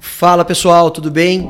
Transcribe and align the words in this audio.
Fala 0.00 0.44
pessoal, 0.44 0.90
tudo 0.90 1.10
bem? 1.10 1.42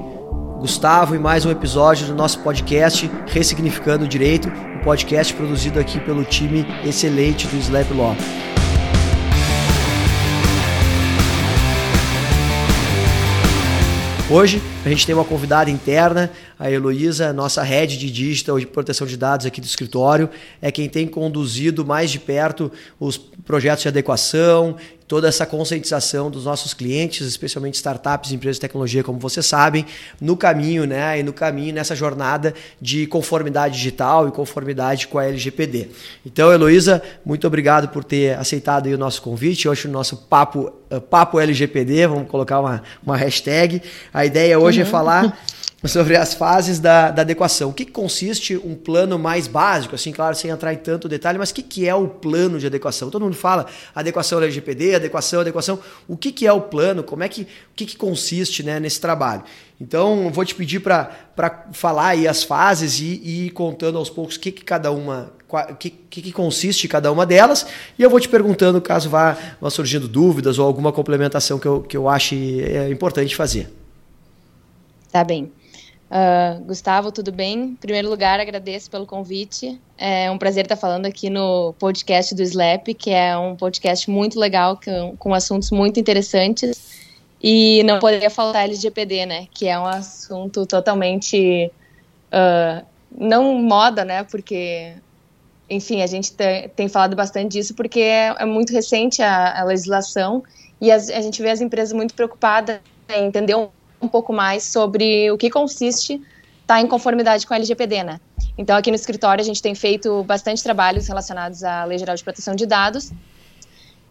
Gustavo 0.58 1.14
e 1.14 1.18
mais 1.18 1.46
um 1.46 1.50
episódio 1.50 2.06
do 2.06 2.14
nosso 2.14 2.40
podcast 2.40 3.10
Ressignificando 3.26 4.04
o 4.04 4.08
Direito, 4.08 4.48
um 4.48 4.84
podcast 4.84 5.32
produzido 5.34 5.80
aqui 5.80 5.98
pelo 6.00 6.24
time 6.24 6.66
excelente 6.84 7.46
do 7.46 7.56
Slap 7.56 7.90
Law. 7.92 8.14
Hoje 14.30 14.60
a 14.84 14.88
gente 14.88 15.06
tem 15.06 15.14
uma 15.14 15.24
convidada 15.24 15.70
interna, 15.70 16.30
a 16.58 16.70
Heloísa, 16.70 17.32
nossa 17.32 17.62
head 17.62 17.96
de 17.96 18.10
digital 18.10 18.58
de 18.58 18.66
proteção 18.66 19.06
de 19.06 19.16
dados 19.16 19.44
aqui 19.44 19.60
do 19.60 19.66
escritório, 19.66 20.30
é 20.62 20.72
quem 20.72 20.88
tem 20.88 21.06
conduzido 21.06 21.84
mais 21.84 22.10
de 22.10 22.18
perto 22.18 22.72
os 22.98 23.16
projetos 23.18 23.82
de 23.82 23.88
adequação, 23.88 24.76
toda 25.14 25.28
essa 25.28 25.46
conscientização 25.46 26.28
dos 26.28 26.44
nossos 26.44 26.74
clientes, 26.74 27.24
especialmente 27.24 27.76
startups, 27.76 28.32
empresas 28.32 28.56
de 28.56 28.62
tecnologia, 28.62 29.04
como 29.04 29.16
vocês 29.16 29.46
sabem, 29.46 29.86
no 30.20 30.36
caminho, 30.36 30.86
né, 30.86 31.20
e 31.20 31.22
no 31.22 31.32
caminho 31.32 31.72
nessa 31.72 31.94
jornada 31.94 32.52
de 32.80 33.06
conformidade 33.06 33.76
digital 33.76 34.26
e 34.26 34.32
conformidade 34.32 35.06
com 35.06 35.16
a 35.16 35.24
LGPD. 35.24 35.90
Então, 36.26 36.52
Heloísa, 36.52 37.00
muito 37.24 37.46
obrigado 37.46 37.90
por 37.90 38.02
ter 38.02 38.36
aceitado 38.36 38.86
o 38.86 38.98
nosso 38.98 39.22
convite. 39.22 39.68
Hoje 39.68 39.86
o 39.86 39.90
nosso 39.92 40.16
papo, 40.16 40.72
uh, 40.90 41.00
papo 41.00 41.38
LGPD, 41.38 42.08
vamos 42.08 42.28
colocar 42.28 42.58
uma, 42.58 42.82
uma 43.00 43.16
hashtag. 43.16 43.80
A 44.12 44.26
ideia 44.26 44.58
hoje 44.58 44.80
é 44.80 44.82
uhum. 44.82 44.88
é 44.88 44.90
falar 44.90 45.38
sobre 45.88 46.16
as 46.16 46.34
fases 46.34 46.78
da, 46.78 47.10
da 47.10 47.22
adequação. 47.22 47.70
O 47.70 47.72
que, 47.72 47.84
consiste 47.84 48.56
um 48.56 48.74
plano 48.74 49.18
mais 49.18 49.46
básico, 49.46 49.94
assim, 49.94 50.12
claro, 50.12 50.34
sem 50.34 50.50
entrar 50.50 50.72
em 50.72 50.78
tanto 50.78 51.08
detalhe, 51.08 51.38
mas 51.38 51.50
o 51.50 51.54
que, 51.54 51.62
que 51.62 51.88
é 51.88 51.94
o 51.94 52.08
plano 52.08 52.58
de 52.58 52.66
adequação? 52.66 53.10
Todo 53.10 53.22
mundo 53.22 53.36
fala 53.36 53.66
adequação 53.94 54.38
LGPD, 54.38 54.96
adequação, 54.96 55.40
adequação. 55.40 55.78
O 56.08 56.16
que, 56.16 56.32
que 56.32 56.46
é 56.46 56.52
o 56.52 56.60
plano? 56.60 57.02
Como 57.02 57.22
é 57.22 57.28
que, 57.28 57.42
o 57.42 57.46
que, 57.76 57.86
que 57.86 57.96
consiste 57.96 58.62
né, 58.62 58.80
nesse 58.80 59.00
trabalho? 59.00 59.42
Então, 59.80 60.30
vou 60.32 60.44
te 60.44 60.54
pedir 60.54 60.80
para 60.80 61.66
falar 61.72 62.08
aí 62.08 62.26
as 62.26 62.42
fases 62.42 63.00
e, 63.00 63.20
e 63.22 63.46
ir 63.46 63.50
contando 63.50 63.98
aos 63.98 64.08
poucos 64.08 64.36
o 64.36 64.40
que, 64.40 64.52
que 64.52 64.64
cada 64.64 64.90
uma, 64.90 65.32
o 65.48 65.74
que, 65.74 65.90
que, 65.90 66.32
consiste 66.32 66.88
cada 66.88 67.10
uma 67.10 67.26
delas, 67.26 67.66
e 67.98 68.02
eu 68.02 68.08
vou 68.08 68.20
te 68.20 68.28
perguntando 68.28 68.80
caso 68.80 69.10
vá, 69.10 69.36
vá 69.60 69.70
surgindo 69.70 70.06
dúvidas 70.06 70.58
ou 70.58 70.66
alguma 70.66 70.92
complementação 70.92 71.58
que 71.58 71.66
eu, 71.66 71.82
que 71.82 71.96
eu 71.96 72.08
ache 72.08 72.62
é 72.62 72.88
importante 72.88 73.34
fazer. 73.34 73.68
Tá 75.10 75.22
bem. 75.24 75.52
Uh, 76.14 76.62
Gustavo, 76.62 77.10
tudo 77.10 77.32
bem? 77.32 77.60
Em 77.60 77.74
primeiro 77.74 78.08
lugar, 78.08 78.38
agradeço 78.38 78.88
pelo 78.88 79.04
convite. 79.04 79.80
É 79.98 80.30
um 80.30 80.38
prazer 80.38 80.64
estar 80.64 80.76
falando 80.76 81.06
aqui 81.06 81.28
no 81.28 81.74
podcast 81.76 82.32
do 82.36 82.42
Slap, 82.42 82.86
que 82.96 83.10
é 83.10 83.36
um 83.36 83.56
podcast 83.56 84.08
muito 84.08 84.38
legal, 84.38 84.78
com, 84.82 85.16
com 85.16 85.34
assuntos 85.34 85.72
muito 85.72 85.98
interessantes. 85.98 87.02
E 87.42 87.82
não 87.82 87.98
poderia 87.98 88.30
faltar 88.30 88.62
LGPD, 88.62 89.26
né? 89.26 89.48
Que 89.52 89.66
é 89.66 89.76
um 89.76 89.86
assunto 89.86 90.64
totalmente. 90.66 91.68
Uh, 92.32 92.86
não 93.10 93.60
moda, 93.60 94.04
né? 94.04 94.22
Porque, 94.22 94.92
enfim, 95.68 96.00
a 96.00 96.06
gente 96.06 96.32
tem, 96.32 96.68
tem 96.68 96.88
falado 96.88 97.16
bastante 97.16 97.54
disso, 97.54 97.74
porque 97.74 97.98
é, 97.98 98.36
é 98.38 98.44
muito 98.44 98.72
recente 98.72 99.20
a, 99.20 99.60
a 99.60 99.64
legislação 99.64 100.44
e 100.80 100.92
as, 100.92 101.10
a 101.10 101.20
gente 101.20 101.42
vê 101.42 101.50
as 101.50 101.60
empresas 101.60 101.92
muito 101.92 102.14
preocupadas 102.14 102.78
em 103.08 103.26
entender 103.26 103.56
um 103.56 103.68
um 104.04 104.08
pouco 104.08 104.32
mais 104.32 104.64
sobre 104.64 105.30
o 105.30 105.36
que 105.36 105.50
consiste 105.50 106.14
estar 106.14 106.76
tá 106.76 106.80
em 106.80 106.86
conformidade 106.86 107.46
com 107.46 107.54
a 107.54 107.56
LGPD, 107.56 108.04
né? 108.04 108.20
Então, 108.56 108.76
aqui 108.76 108.90
no 108.90 108.94
escritório, 108.94 109.42
a 109.42 109.44
gente 109.44 109.60
tem 109.60 109.74
feito 109.74 110.22
bastante 110.24 110.62
trabalhos 110.62 111.08
relacionados 111.08 111.64
à 111.64 111.84
Lei 111.84 111.98
Geral 111.98 112.14
de 112.14 112.22
Proteção 112.22 112.54
de 112.54 112.66
Dados, 112.66 113.12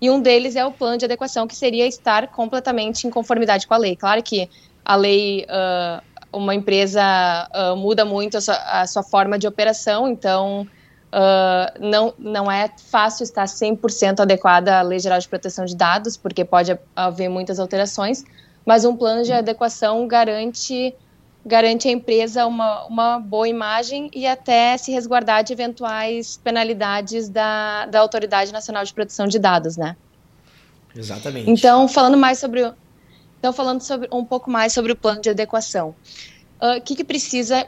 e 0.04 0.10
um 0.10 0.22
deles 0.22 0.58
é 0.58 0.66
o 0.66 0.72
plano 0.72 0.98
de 0.98 1.06
adequação, 1.06 1.48
que 1.48 1.56
seria 1.56 1.88
estar 1.88 2.28
completamente 2.28 3.08
em 3.08 3.10
conformidade 3.10 3.66
com 3.66 3.74
a 3.74 3.78
lei. 3.78 3.96
Claro 3.96 4.22
que 4.22 4.50
a 4.84 4.98
lei, 4.98 5.46
uh, 5.46 6.04
uma 6.38 6.54
empresa 6.54 7.02
uh, 7.56 7.74
muda 7.78 8.04
muito 8.04 8.36
a 8.36 8.42
sua, 8.42 8.56
a 8.56 8.86
sua, 8.86 9.02
forma 9.02 9.40
de 9.40 9.48
operação, 9.48 10.10
então 10.10 10.68
uh, 11.08 11.80
não, 11.80 12.14
não 12.20 12.52
é 12.52 12.70
fácil 12.90 13.24
estar 13.24 13.46
100% 13.46 14.20
adequada 14.20 14.80
à 14.80 14.82
Lei 14.82 15.00
Geral 15.00 15.20
de 15.20 15.30
Proteção 15.30 15.64
de 15.64 15.74
Dados, 15.74 16.18
porque 16.18 16.44
pode 16.44 16.78
haver 16.94 17.30
muitas 17.30 17.58
alterações, 17.58 18.26
mas 18.66 18.86
um 18.86 18.96
plano 18.96 19.24
de 19.24 19.34
adequação 19.34 20.08
garante 20.08 20.96
garante 21.46 21.90
à 21.90 21.92
empresa 21.92 22.46
uma, 22.46 22.86
uma 22.86 23.20
boa 23.20 23.48
imagem 23.48 24.10
e 24.14 24.26
até 24.26 24.78
se 24.78 24.92
resguardar 24.92 25.44
de 25.44 25.52
eventuais 25.52 26.40
penalidades 26.42 27.28
da, 27.28 27.86
da 27.86 28.00
Autoridade 28.00 28.54
Nacional 28.54 28.86
de 28.86 28.94
Proteção 28.94 29.28
de 29.28 29.38
Dados, 29.38 29.76
né? 29.76 29.98
Exatamente. 30.96 31.50
Então, 31.50 31.88
falando 31.88 32.16
mais 32.16 32.40
sobre 32.40 32.72
então 33.40 33.52
falando 33.52 33.82
sobre 33.82 34.08
um 34.10 34.24
pouco 34.24 34.50
mais 34.50 34.72
sobre 34.72 34.94
o 34.94 34.96
plano 34.96 35.20
de 35.20 35.30
adequação. 35.30 35.94
Ah, 36.62 36.76
o 36.76 36.78
uh, 36.78 36.82
que, 36.82 36.96
que 36.96 37.04
precisa 37.04 37.68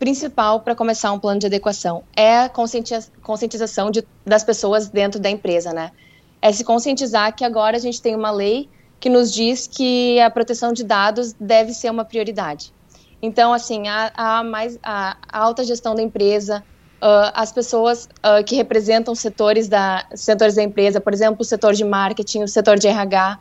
principal 0.00 0.58
para 0.58 0.74
começar 0.74 1.12
um 1.12 1.18
plano 1.20 1.38
de 1.38 1.46
adequação 1.46 2.02
é 2.16 2.38
a 2.40 2.48
conscientização 2.48 3.88
de, 3.88 4.04
das 4.26 4.42
pessoas 4.42 4.88
dentro 4.88 5.20
da 5.20 5.30
empresa, 5.30 5.72
né? 5.72 5.92
É 6.40 6.50
se 6.50 6.64
conscientizar 6.64 7.36
que 7.36 7.44
agora 7.44 7.76
a 7.76 7.80
gente 7.80 8.02
tem 8.02 8.16
uma 8.16 8.32
lei 8.32 8.68
que 9.02 9.10
nos 9.10 9.32
diz 9.32 9.66
que 9.66 10.20
a 10.20 10.30
proteção 10.30 10.72
de 10.72 10.84
dados 10.84 11.32
deve 11.32 11.74
ser 11.74 11.90
uma 11.90 12.04
prioridade. 12.04 12.72
Então, 13.20 13.52
assim, 13.52 13.88
a, 13.88 14.12
a 14.14 14.44
mais, 14.44 14.78
a, 14.80 15.16
alta 15.32 15.64
gestão 15.64 15.92
da 15.92 16.00
empresa, 16.00 16.62
uh, 17.02 17.34
as 17.34 17.50
pessoas 17.50 18.04
uh, 18.04 18.44
que 18.46 18.54
representam 18.54 19.12
setores 19.12 19.66
da, 19.66 20.06
setores 20.14 20.54
da 20.54 20.62
empresa, 20.62 21.00
por 21.00 21.12
exemplo, 21.12 21.38
o 21.40 21.44
setor 21.44 21.74
de 21.74 21.82
marketing, 21.82 22.44
o 22.44 22.48
setor 22.48 22.78
de 22.78 22.86
RH, 22.86 23.40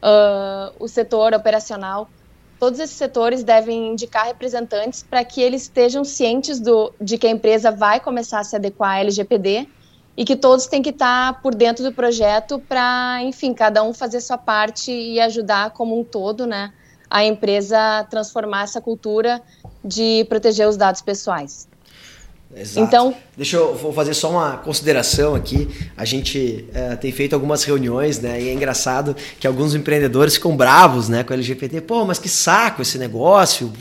uh, 0.00 0.76
o 0.78 0.86
setor 0.86 1.34
operacional, 1.34 2.08
todos 2.60 2.78
esses 2.78 2.96
setores 2.96 3.42
devem 3.42 3.88
indicar 3.88 4.26
representantes 4.26 5.02
para 5.02 5.24
que 5.24 5.42
eles 5.42 5.62
estejam 5.62 6.04
cientes 6.04 6.60
do, 6.60 6.92
de 7.00 7.18
que 7.18 7.26
a 7.26 7.30
empresa 7.30 7.72
vai 7.72 7.98
começar 7.98 8.38
a 8.38 8.44
se 8.44 8.54
adequar 8.54 8.98
à 8.98 9.00
LGPD 9.00 9.66
e 10.20 10.24
que 10.24 10.36
todos 10.36 10.66
têm 10.66 10.82
que 10.82 10.90
estar 10.90 11.32
tá 11.32 11.40
por 11.40 11.54
dentro 11.54 11.82
do 11.82 11.94
projeto 11.94 12.58
para, 12.68 13.20
enfim, 13.22 13.54
cada 13.54 13.82
um 13.82 13.94
fazer 13.94 14.20
sua 14.20 14.36
parte 14.36 14.92
e 14.92 15.18
ajudar 15.18 15.70
como 15.70 15.98
um 15.98 16.04
todo, 16.04 16.46
né, 16.46 16.74
a 17.08 17.24
empresa 17.24 18.06
transformar 18.10 18.64
essa 18.64 18.82
cultura 18.82 19.40
de 19.82 20.26
proteger 20.28 20.68
os 20.68 20.76
dados 20.76 21.00
pessoais. 21.00 21.69
Exato. 22.54 22.84
Então, 22.84 23.14
deixa 23.36 23.56
eu 23.56 23.76
vou 23.76 23.92
fazer 23.92 24.12
só 24.12 24.28
uma 24.28 24.56
consideração 24.56 25.36
aqui. 25.36 25.68
A 25.96 26.04
gente 26.04 26.64
é, 26.74 26.96
tem 26.96 27.12
feito 27.12 27.32
algumas 27.32 27.62
reuniões, 27.62 28.18
né? 28.18 28.42
E 28.42 28.48
é 28.48 28.52
engraçado 28.52 29.14
que 29.38 29.46
alguns 29.46 29.72
empreendedores 29.72 30.34
ficam 30.34 30.56
bravos, 30.56 31.08
né, 31.08 31.22
com 31.22 31.32
o 31.32 31.34
LGBT. 31.34 31.80
Pô, 31.80 32.04
mas 32.04 32.18
que 32.18 32.28
saco 32.28 32.82
esse 32.82 32.98
negócio! 32.98 33.72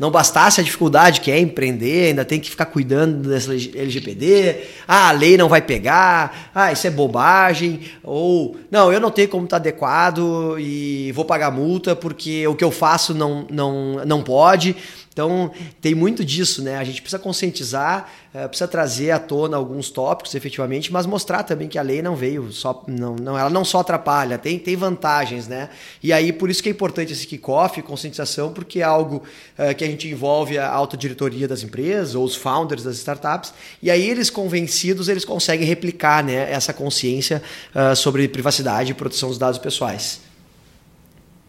Não 0.00 0.10
bastasse 0.10 0.60
a 0.60 0.64
dificuldade 0.64 1.20
que 1.20 1.30
é 1.30 1.38
empreender, 1.38 2.08
ainda 2.08 2.24
tem 2.24 2.40
que 2.40 2.50
ficar 2.50 2.66
cuidando 2.66 3.28
dessa 3.28 3.52
LGPD. 3.52 4.64
Ah, 4.88 5.10
a 5.10 5.12
lei 5.12 5.36
não 5.36 5.48
vai 5.48 5.62
pegar. 5.62 6.50
Ah, 6.52 6.72
isso 6.72 6.88
é 6.88 6.90
bobagem. 6.90 7.82
Ou 8.02 8.56
não, 8.68 8.92
eu 8.92 8.98
não 8.98 9.12
tenho 9.12 9.28
como 9.28 9.44
estar 9.44 9.60
tá 9.60 9.60
adequado 9.60 10.56
e 10.58 11.12
vou 11.12 11.24
pagar 11.24 11.52
multa 11.52 11.94
porque 11.94 12.48
o 12.48 12.56
que 12.56 12.64
eu 12.64 12.72
faço 12.72 13.14
não 13.14 13.46
não 13.48 14.04
não 14.04 14.22
pode. 14.22 14.74
Então, 15.12 15.50
tem 15.78 15.94
muito 15.94 16.24
disso, 16.24 16.62
né? 16.62 16.78
A 16.78 16.84
gente 16.84 17.02
precisa 17.02 17.18
conscientizar, 17.18 18.10
uh, 18.34 18.48
precisa 18.48 18.66
trazer 18.66 19.10
à 19.10 19.18
tona 19.18 19.58
alguns 19.58 19.90
tópicos, 19.90 20.34
efetivamente, 20.34 20.90
mas 20.90 21.04
mostrar 21.04 21.42
também 21.42 21.68
que 21.68 21.78
a 21.78 21.82
lei 21.82 22.00
não 22.00 22.16
veio 22.16 22.50
só. 22.50 22.82
Não, 22.88 23.14
não, 23.16 23.38
ela 23.38 23.50
não 23.50 23.62
só 23.62 23.80
atrapalha, 23.80 24.38
tem, 24.38 24.58
tem 24.58 24.74
vantagens, 24.74 25.46
né? 25.46 25.68
E 26.02 26.14
aí, 26.14 26.32
por 26.32 26.48
isso 26.48 26.62
que 26.62 26.70
é 26.70 26.72
importante 26.72 27.12
esse 27.12 27.26
kickoff, 27.26 27.82
conscientização, 27.82 28.54
porque 28.54 28.80
é 28.80 28.84
algo 28.84 29.22
uh, 29.58 29.74
que 29.74 29.84
a 29.84 29.86
gente 29.86 30.08
envolve 30.08 30.56
a 30.56 30.70
autodiretoria 30.70 31.46
das 31.46 31.62
empresas, 31.62 32.14
ou 32.14 32.24
os 32.24 32.34
founders 32.34 32.82
das 32.82 32.96
startups, 32.96 33.52
e 33.82 33.90
aí 33.90 34.08
eles 34.08 34.30
convencidos, 34.30 35.08
eles 35.08 35.26
conseguem 35.26 35.66
replicar 35.66 36.24
né, 36.24 36.50
essa 36.50 36.72
consciência 36.72 37.42
uh, 37.74 37.94
sobre 37.94 38.26
privacidade 38.28 38.92
e 38.92 38.94
proteção 38.94 39.28
dos 39.28 39.36
dados 39.36 39.58
pessoais. 39.58 40.22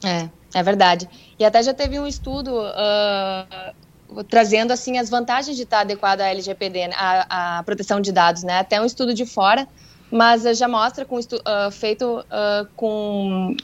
É, 0.04 0.28
é 0.54 0.62
verdade. 0.62 1.10
E 1.40 1.44
até 1.44 1.62
já 1.64 1.74
teve 1.74 2.00
um 2.00 2.06
estudo 2.06 2.52
uh, 2.54 4.24
trazendo 4.26 4.72
assim 4.72 4.98
as 4.98 5.10
vantagens 5.10 5.58
de 5.58 5.64
estar 5.64 5.80
adequado 5.82 6.22
à 6.22 6.28
LGPD, 6.28 6.88
né, 6.88 6.96
à, 6.96 7.58
à, 7.60 7.64
proteção 7.64 8.00
de 8.00 8.12
dados, 8.12 8.44
né? 8.44 8.60
Até 8.60 8.80
um 8.80 8.86
estudo 8.86 9.14
de 9.14 9.26
fora, 9.26 9.68
mas 10.12 10.44
já 10.58 10.68
mostra 10.68 11.06
com 11.06 11.18
uh, 11.18 11.72
feito 11.72 12.20
uh, 12.20 12.68
com 12.76 13.56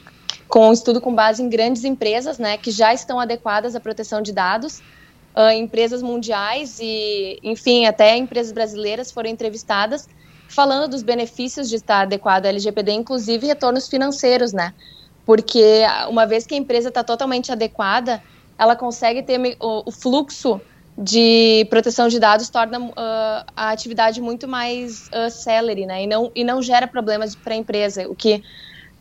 com 0.48 0.70
um 0.70 0.74
estudo 0.74 1.00
com 1.00 1.14
base 1.14 1.44
em 1.44 1.48
grandes 1.48 1.84
empresas, 1.84 2.40
né, 2.40 2.58
que 2.58 2.72
já 2.72 2.92
estão 2.92 3.20
adequadas 3.20 3.76
à 3.76 3.80
proteção 3.80 4.20
de 4.20 4.34
dados. 4.34 4.82
Empresas 5.56 6.02
mundiais 6.02 6.80
e, 6.82 7.40
enfim, 7.44 7.86
até 7.86 8.18
empresas 8.18 8.52
brasileiras 8.52 9.10
foram 9.10 9.30
entrevistadas 9.30 10.10
falando 10.50 10.90
dos 10.90 11.04
benefícios 11.04 11.70
de 11.70 11.76
estar 11.76 12.02
adequado 12.02 12.48
à 12.48 12.50
LGPD, 12.50 12.92
inclusive 12.92 13.48
retornos 13.48 13.88
financeiros, 13.88 14.52
né? 14.52 14.74
Porque 15.30 15.84
uma 16.10 16.26
vez 16.26 16.48
que 16.48 16.56
a 16.56 16.58
empresa 16.58 16.90
está 16.90 17.04
totalmente 17.04 17.52
adequada, 17.52 18.20
ela 18.58 18.76
consegue 18.76 19.22
ter 19.22 19.40
o, 19.60 19.88
o, 19.88 19.92
fluxo 19.92 20.60
de 20.98 21.68
proteção 21.70 22.08
de 22.08 22.20
dados 22.20 22.50
torna 22.50 22.80
uh, 22.80 22.94
a 23.56 23.70
atividade 23.70 24.20
muito 24.20 24.48
mais 24.48 25.08
uh, 25.10 25.30
celery, 25.30 25.86
né? 25.86 26.02
E 26.02 26.08
não, 26.08 26.32
e 26.34 26.44
não 26.44 26.64
gera 26.64 26.88
problemas 26.88 27.36
para 27.36 27.54
a 27.54 27.58
empresa, 27.58 28.10
o 28.10 28.16
que 28.16 28.42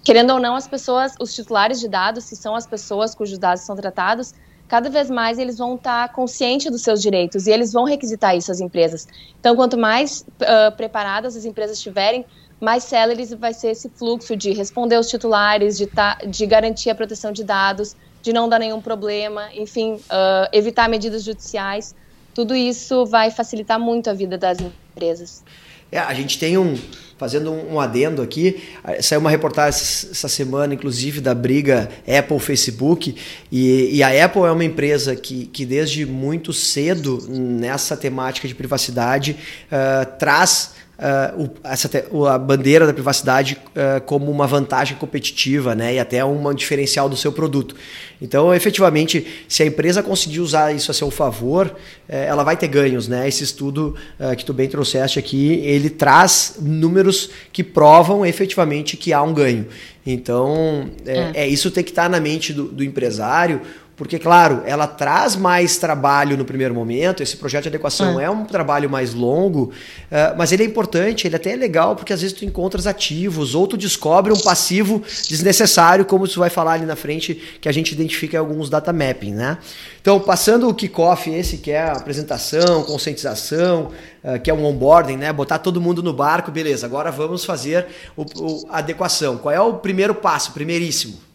querendo 0.05 0.35
ou 0.35 0.39
não, 0.39 0.55
as 0.55 0.69
pessoas, 0.69 1.15
os 1.19 1.35
titulares 1.35 1.81
de 1.81 1.89
dados, 1.89 2.25
se 2.25 2.37
são 2.37 2.55
as 2.55 2.67
pessoas 2.67 3.15
cujos 3.15 3.39
dados 3.39 3.63
são 3.63 3.75
tratados, 3.75 4.35
cada 4.69 4.91
vez 4.91 5.09
mais 5.09 5.39
eles 5.39 5.57
vão 5.57 5.77
estar 5.77 6.13
conscientes 6.13 6.71
dos 6.71 6.83
seus 6.83 7.01
direitos 7.01 7.47
e 7.47 7.51
eles 7.51 7.73
vão 7.73 7.85
requisitar 7.85 8.37
isso 8.37 8.53
às 8.53 8.61
empresas. 8.61 9.09
Então, 9.41 9.57
quanto 9.57 9.79
mais 9.79 10.27
uh, 10.43 10.77
preparadas 10.77 11.39
as 11.39 11.47
empresas 11.47 11.79
estiverem, 11.79 12.27
mais 12.61 12.85
céleres 12.85 13.33
vai 13.33 13.55
ser 13.55 13.69
esse 13.69 13.89
fluxo 13.89 14.37
de 14.37 14.53
responder 14.53 14.97
aos 14.97 15.09
titulares, 15.09 15.77
de, 15.77 15.87
tá, 15.87 16.19
de 16.27 16.47
garantir 16.47 16.91
a 16.91 16.95
proteção 16.95 17.33
de 17.33 17.45
dados, 17.45 17.97
de 18.23 18.33
não 18.33 18.49
dar 18.49 18.59
nenhum 18.59 18.81
problema, 18.81 19.49
enfim, 19.55 19.95
uh, 19.95 20.49
evitar 20.53 20.89
medidas 20.89 21.25
judiciais. 21.25 21.95
Tudo 22.35 22.55
isso 22.55 23.07
vai 23.07 23.31
facilitar 23.31 23.79
muito 23.79 24.11
a 24.11 24.13
vida 24.13 24.37
das 24.37 24.59
empresas. 24.61 25.43
É, 25.91 25.99
a 25.99 26.13
gente 26.13 26.39
tem 26.39 26.59
um, 26.59 26.77
fazendo 27.17 27.51
um 27.51 27.81
adendo 27.81 28.21
aqui, 28.21 28.63
saiu 29.01 29.21
uma 29.21 29.31
reportagem 29.31 29.81
essa 29.81 30.29
semana, 30.29 30.75
inclusive, 30.75 31.21
da 31.21 31.35
briga 31.35 31.89
Apple-Facebook, 32.07 33.17
e, 33.51 33.97
e, 33.97 34.03
a 34.03 34.25
Apple 34.25 34.43
é 34.43 34.51
uma 34.51 34.65
empresa 34.65 35.17
que, 35.17 35.47
que 35.47 35.65
desde 35.65 36.05
muito 36.05 36.53
cedo, 36.53 37.27
nessa 37.29 37.97
temática 37.97 38.47
de 38.47 38.55
privacidade, 38.55 39.37
uh, 39.73 40.19
traz 40.19 40.75
uh, 40.99 41.45
o, 41.45 41.51
essa, 41.65 41.89
a 42.29 42.39
bandeira 42.39 42.87
da 42.87 42.93
privacidade 42.93 43.57
uh, 43.69 44.01
como 44.03 44.31
uma 44.31 44.47
vantagem 44.47 44.97
competitiva 44.97 45.75
né, 45.75 45.95
e 45.95 45.99
até 45.99 46.25
um 46.25 46.53
diferencial 46.53 47.09
do 47.09 47.17
seu 47.17 47.33
produto. 47.33 47.75
Então, 48.21 48.53
efetivamente, 48.53 49.27
se 49.49 49.63
a 49.63 49.67
empresa 49.67 50.03
conseguir 50.03 50.41
usar 50.41 50.73
isso 50.73 50.91
a 50.91 50.95
seu 50.95 51.09
favor, 51.09 51.77
eh, 52.09 52.27
ela 52.27 52.43
vai 52.43 52.57
ter 52.57 52.67
ganhos. 52.67 53.07
Né? 53.07 53.29
Esse 53.29 53.45
estudo 53.45 53.95
uh, 54.19 54.35
que 54.35 54.45
tu 54.45 54.53
bem 54.53 54.69
trouxeste 54.69 55.21
aqui, 55.21 55.53
ele 55.65 55.89
traz 55.89 56.57
números 56.61 57.31
que 57.53 57.63
provam 57.63 58.27
efetivamente 58.27 58.97
que 58.97 59.13
há 59.13 59.23
um 59.23 59.33
ganho. 59.33 59.69
Então, 60.05 60.91
é, 61.07 61.19
é. 61.19 61.33
é 61.35 61.49
isso 61.49 61.71
tem 61.71 61.85
que 61.85 61.91
estar 61.91 62.11
na 62.11 62.19
mente 62.19 62.53
do, 62.53 62.65
do 62.65 62.83
empresário, 62.83 63.61
porque, 63.99 64.17
claro, 64.17 64.63
ela 64.65 64.87
traz 64.87 65.35
mais 65.35 65.77
trabalho 65.77 66.37
no 66.37 66.45
primeiro 66.45 66.73
momento, 66.73 67.21
esse 67.21 67.37
projeto 67.37 67.65
de 67.65 67.69
adequação 67.71 68.21
é, 68.21 68.25
é 68.25 68.31
um 68.31 68.45
trabalho 68.45 68.89
mais 68.89 69.13
longo, 69.13 69.65
uh, 69.65 70.39
mas 70.39 70.53
ele 70.53 70.63
é 70.63 70.67
importante, 70.67 71.27
ele 71.27 71.35
até 71.35 71.53
é 71.53 71.57
legal, 71.57 71.97
porque 71.97 72.13
às 72.13 72.23
vezes 72.23 72.37
tu 72.37 72.45
encontras 72.45 72.87
ativos, 72.87 73.57
ou 73.57 73.67
tu 73.67 73.77
descobre 73.77 74.33
um 74.33 74.39
passivo 74.39 75.03
desnecessário, 75.29 76.05
como 76.05 76.29
tu 76.29 76.39
vai 76.39 76.49
falar 76.49 76.75
ali 76.75 76.87
na 76.87 76.95
frente, 76.95 77.35
que 77.61 77.69
a 77.69 77.73
gente 77.73 77.91
identifica 77.91 78.37
em 78.37 78.39
alguns 78.39 78.71
data 78.71 78.93
mapping, 78.93 79.33
né? 79.33 79.59
Então, 80.01 80.21
passando 80.21 80.69
o 80.69 80.75
kickoff 80.75 81.29
esse, 81.29 81.59
que 81.59 81.73
é 81.73 81.81
a 81.81 81.93
apresentação, 81.95 82.85
conscientização, 82.85 83.91
uh, 84.23 84.39
que 84.39 84.49
é 84.49 84.55
um 84.55 84.65
onboarding, 84.65 85.17
né? 85.17 85.33
Botar 85.33 85.59
todo 85.59 85.81
mundo 85.81 86.05
no 86.05 86.13
barco, 86.13 86.53
beleza, 86.53 86.87
agora 86.87 87.11
vamos 87.11 87.45
fazer 87.45 87.87
o, 88.17 88.23
o, 88.23 88.69
a 88.71 88.79
adequação. 88.79 89.37
Qual 89.39 89.53
é 89.53 89.61
o 89.61 89.75
primeiro 89.75 90.15
passo, 90.15 90.53
primeiríssimo? 90.53 91.28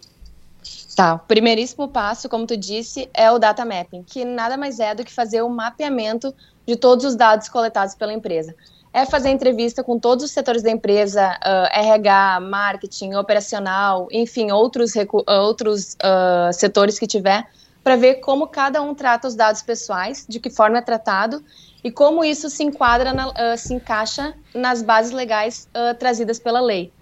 Tá, 0.96 1.16
o 1.16 1.20
primeiríssimo 1.20 1.88
passo, 1.88 2.30
como 2.30 2.46
tu 2.46 2.56
disse, 2.56 3.10
é 3.16 3.32
o 3.32 3.40
data 3.40 3.66
mapping, 3.66 4.04
que 4.04 4.24
nada 4.24 4.56
mais 4.56 4.80
é 4.80 4.94
do 4.94 5.04
que 5.04 5.12
fazer 5.12 5.42
o 5.42 5.50
mapeamento 5.50 6.34
de 6.68 6.76
todos 6.76 7.04
os 7.04 7.16
dados 7.16 7.50
coletados 7.50 7.96
pela 7.96 8.14
empresa. 8.14 8.54
É 8.94 9.04
fazer 9.06 9.30
entrevista 9.30 9.84
com 9.84 9.98
todos 9.98 10.24
os 10.24 10.32
setores 10.32 10.62
da 10.62 10.70
empresa, 10.70 11.40
uh, 11.44 11.80
RH, 11.80 12.40
marketing, 12.42 13.16
operacional, 13.16 14.08
enfim, 14.12 14.52
outros, 14.52 14.92
outros 15.28 15.96
uh, 15.96 16.54
setores 16.54 17.00
que 17.00 17.08
tiver, 17.08 17.44
para 17.84 17.96
ver 17.96 18.16
como 18.16 18.48
cada 18.48 18.80
um 18.82 18.94
trata 18.94 19.28
os 19.28 19.34
dados 19.34 19.64
pessoais, 19.64 20.28
de 20.30 20.40
que 20.40 20.52
forma 20.52 20.78
é 20.78 20.82
tratado 20.82 21.44
e 21.84 21.92
como 21.92 22.24
isso 22.24 22.52
se 22.52 22.64
enquadra, 22.64 23.12
na, 23.12 23.30
uh, 23.30 23.58
se 23.58 23.74
encaixa 23.74 24.36
nas 24.54 24.84
bases 24.84 25.12
legais 25.12 25.68
trazidas 25.98 26.38
pela 26.38 26.62
lei. 26.62 26.94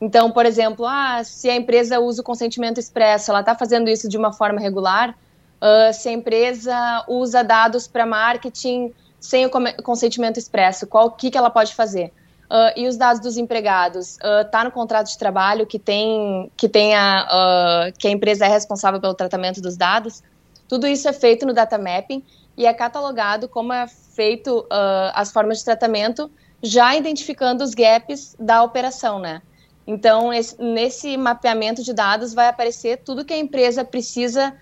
Então, 0.00 0.30
por 0.30 0.46
exemplo, 0.46 0.86
ah, 0.86 1.22
se 1.24 1.50
a 1.50 1.56
empresa 1.56 1.98
usa 1.98 2.20
o 2.20 2.24
consentimento 2.24 2.78
expresso, 2.78 3.30
ela 3.30 3.40
está 3.40 3.54
fazendo 3.54 3.88
isso 3.88 4.08
de 4.08 4.16
uma 4.16 4.32
forma 4.32 4.60
regular? 4.60 5.16
Uh, 5.58 5.92
se 5.92 6.08
a 6.08 6.12
empresa 6.12 7.04
usa 7.08 7.42
dados 7.42 7.88
para 7.88 8.06
marketing 8.06 8.94
sem 9.18 9.44
o 9.46 9.50
consentimento 9.82 10.38
expresso, 10.38 10.86
qual 10.86 11.10
que, 11.10 11.32
que 11.32 11.36
ela 11.36 11.50
pode 11.50 11.74
fazer? 11.74 12.12
Uh, 12.48 12.72
e 12.76 12.86
os 12.86 12.96
dados 12.96 13.20
dos 13.20 13.36
empregados 13.36 14.16
está 14.44 14.60
uh, 14.60 14.64
no 14.64 14.70
contrato 14.70 15.08
de 15.08 15.18
trabalho 15.18 15.66
que 15.66 15.78
tem 15.78 16.50
que 16.56 16.68
tem 16.68 16.94
a, 16.94 17.90
que 17.98 18.08
a 18.08 18.10
empresa 18.10 18.46
é 18.46 18.48
responsável 18.48 19.00
pelo 19.00 19.14
tratamento 19.14 19.60
dos 19.60 19.76
dados. 19.76 20.22
Tudo 20.68 20.86
isso 20.86 21.08
é 21.08 21.12
feito 21.12 21.44
no 21.44 21.52
data 21.52 21.76
mapping 21.76 22.24
e 22.56 22.64
é 22.64 22.72
catalogado 22.72 23.48
como 23.48 23.72
é 23.72 23.86
feito 23.88 24.66
as 25.12 25.32
formas 25.32 25.58
de 25.58 25.64
tratamento, 25.64 26.30
já 26.62 26.94
identificando 26.94 27.64
os 27.64 27.74
gaps 27.74 28.36
da 28.38 28.62
operação, 28.62 29.18
né? 29.18 29.42
Então, 29.88 30.30
esse, 30.34 30.54
nesse 30.62 31.16
mapeamento 31.16 31.82
de 31.82 31.94
dados 31.94 32.34
vai 32.34 32.46
aparecer 32.48 32.98
tudo 32.98 33.24
que 33.24 33.32
a 33.32 33.38
empresa 33.38 33.82
precisa 33.82 34.54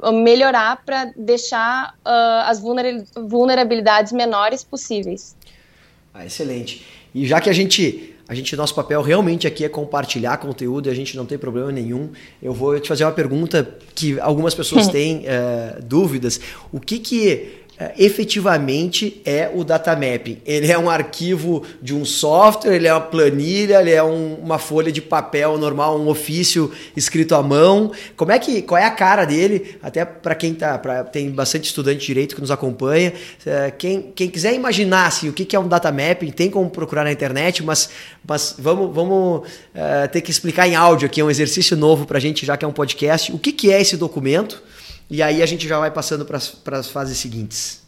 uh, 0.00 0.10
melhorar 0.10 0.82
para 0.84 1.12
deixar 1.16 1.94
uh, 2.04 2.50
as 2.50 2.60
vulnerabilidades 2.60 4.12
menores 4.12 4.64
possíveis. 4.64 5.36
Ah, 6.12 6.26
excelente. 6.26 6.84
E 7.14 7.24
já 7.28 7.40
que 7.40 7.48
a 7.48 7.52
gente, 7.52 8.16
a 8.26 8.34
gente, 8.34 8.56
nosso 8.56 8.74
papel 8.74 9.00
realmente 9.02 9.46
aqui 9.46 9.64
é 9.64 9.68
compartilhar 9.68 10.36
conteúdo 10.38 10.88
e 10.88 10.90
a 10.90 10.94
gente 10.94 11.16
não 11.16 11.26
tem 11.26 11.38
problema 11.38 11.70
nenhum, 11.70 12.10
eu 12.42 12.52
vou 12.52 12.80
te 12.80 12.88
fazer 12.88 13.04
uma 13.04 13.12
pergunta 13.12 13.78
que 13.94 14.18
algumas 14.18 14.52
pessoas 14.52 14.88
têm 14.88 15.18
uh, 15.20 15.80
dúvidas. 15.80 16.40
O 16.72 16.80
que 16.80 16.98
que 16.98 17.61
efetivamente 17.98 19.20
é 19.24 19.50
o 19.52 19.64
data 19.64 19.92
mapping. 19.92 20.38
Ele 20.44 20.70
é 20.70 20.78
um 20.78 20.90
arquivo 20.90 21.62
de 21.80 21.94
um 21.94 22.04
software, 22.04 22.74
ele 22.74 22.86
é 22.86 22.92
uma 22.92 23.00
planilha, 23.00 23.80
ele 23.80 23.90
é 23.90 24.02
um, 24.02 24.34
uma 24.34 24.58
folha 24.58 24.92
de 24.92 25.00
papel 25.00 25.56
normal, 25.58 25.98
um 25.98 26.08
ofício 26.08 26.70
escrito 26.96 27.34
à 27.34 27.42
mão. 27.42 27.92
Como 28.16 28.32
é 28.32 28.38
que, 28.38 28.62
qual 28.62 28.78
é 28.78 28.84
a 28.84 28.90
cara 28.90 29.24
dele? 29.24 29.76
Até 29.82 30.04
para 30.04 30.34
quem 30.34 30.54
tá, 30.54 30.78
pra, 30.78 31.04
tem 31.04 31.30
bastante 31.30 31.64
estudante 31.64 32.00
de 32.00 32.06
direito 32.06 32.34
que 32.34 32.40
nos 32.40 32.50
acompanha. 32.50 33.12
É, 33.44 33.70
quem, 33.70 34.12
quem 34.14 34.28
quiser 34.28 34.54
imaginar 34.54 35.06
assim, 35.06 35.28
o 35.28 35.32
que 35.32 35.54
é 35.56 35.58
um 35.58 35.68
data 35.68 35.90
mapping, 35.90 36.30
tem 36.30 36.50
como 36.50 36.68
procurar 36.70 37.04
na 37.04 37.12
internet, 37.12 37.62
mas, 37.62 37.90
mas 38.26 38.54
vamos, 38.58 38.94
vamos 38.94 39.48
uh, 39.48 40.08
ter 40.10 40.20
que 40.20 40.30
explicar 40.30 40.68
em 40.68 40.74
áudio 40.74 41.06
aqui, 41.06 41.20
é 41.20 41.24
um 41.24 41.30
exercício 41.30 41.76
novo 41.76 42.06
para 42.06 42.18
a 42.18 42.20
gente, 42.20 42.44
já 42.44 42.56
que 42.56 42.64
é 42.64 42.68
um 42.68 42.72
podcast. 42.72 43.32
O 43.32 43.38
que, 43.38 43.52
que 43.52 43.72
é 43.72 43.80
esse 43.80 43.96
documento? 43.96 44.62
E 45.12 45.22
aí 45.22 45.42
a 45.42 45.46
gente 45.46 45.68
já 45.68 45.78
vai 45.78 45.90
passando 45.90 46.24
para 46.24 46.78
as 46.78 46.88
fases 46.88 47.18
seguintes. 47.18 47.82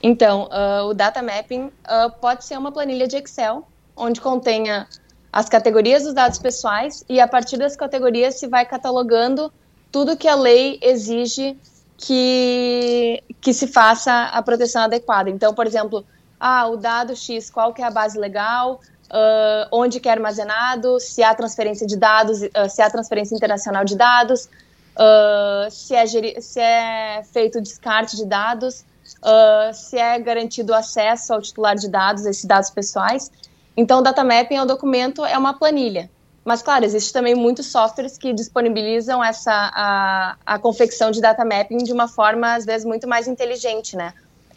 Então, 0.00 0.44
uh, 0.44 0.84
o 0.84 0.94
data 0.94 1.20
mapping 1.20 1.64
uh, 1.64 2.10
pode 2.20 2.44
ser 2.44 2.56
uma 2.56 2.70
planilha 2.70 3.08
de 3.08 3.16
Excel, 3.16 3.66
onde 3.96 4.20
contenha 4.20 4.86
as 5.32 5.48
categorias 5.48 6.04
dos 6.04 6.14
dados 6.14 6.38
pessoais 6.38 7.04
e 7.08 7.18
a 7.18 7.26
partir 7.26 7.56
das 7.56 7.74
categorias 7.74 8.38
se 8.38 8.46
vai 8.46 8.64
catalogando 8.64 9.52
tudo 9.90 10.16
que 10.16 10.28
a 10.28 10.36
lei 10.36 10.78
exige 10.80 11.58
que, 11.96 13.24
que 13.40 13.52
se 13.52 13.66
faça 13.66 14.26
a 14.26 14.40
proteção 14.40 14.82
adequada. 14.82 15.28
Então, 15.28 15.52
por 15.52 15.66
exemplo, 15.66 16.04
ah, 16.38 16.68
o 16.68 16.76
dado 16.76 17.16
X, 17.16 17.50
qual 17.50 17.74
que 17.74 17.82
é 17.82 17.86
a 17.86 17.90
base 17.90 18.16
legal, 18.16 18.80
uh, 19.10 19.66
onde 19.72 19.98
que 19.98 20.08
é 20.08 20.12
armazenado, 20.12 21.00
se 21.00 21.24
há 21.24 21.34
transferência 21.34 21.88
de 21.88 21.96
dados, 21.96 22.38
se 22.70 22.80
há 22.80 22.88
transferência 22.88 23.34
internacional 23.34 23.84
de 23.84 23.96
dados, 23.96 24.48
uh, 24.96 25.70
se, 25.70 25.94
é 25.94 26.06
se 26.40 26.60
é 26.60 27.22
feito 27.32 27.60
descarte 27.60 28.16
de 28.16 28.26
dados, 28.26 28.84
uh, 29.22 29.72
se 29.72 29.96
é 29.96 30.18
garantido 30.18 30.74
acesso 30.74 31.32
ao 31.32 31.40
titular 31.40 31.76
de 31.76 31.88
dados, 31.88 32.26
esses 32.26 32.44
dados 32.44 32.70
pessoais. 32.70 33.30
Então, 33.76 34.00
o 34.00 34.02
data 34.02 34.24
mapping 34.24 34.56
é 34.56 34.62
um 34.62 34.66
documento, 34.66 35.24
é 35.24 35.36
uma 35.36 35.54
planilha. 35.54 36.10
Mas, 36.44 36.62
claro, 36.62 36.84
existe 36.84 37.12
também 37.12 37.34
muitos 37.34 37.66
softwares 37.66 38.16
que 38.16 38.32
disponibilizam 38.32 39.22
essa, 39.22 39.52
a, 39.52 40.36
a 40.46 40.58
confecção 40.58 41.10
de 41.10 41.20
data 41.20 41.44
mapping 41.44 41.78
de 41.78 41.92
uma 41.92 42.06
forma, 42.06 42.54
às 42.54 42.64
vezes, 42.64 42.86
muito 42.86 43.06
mais 43.08 43.26
inteligente, 43.26 43.96
né? 43.96 44.14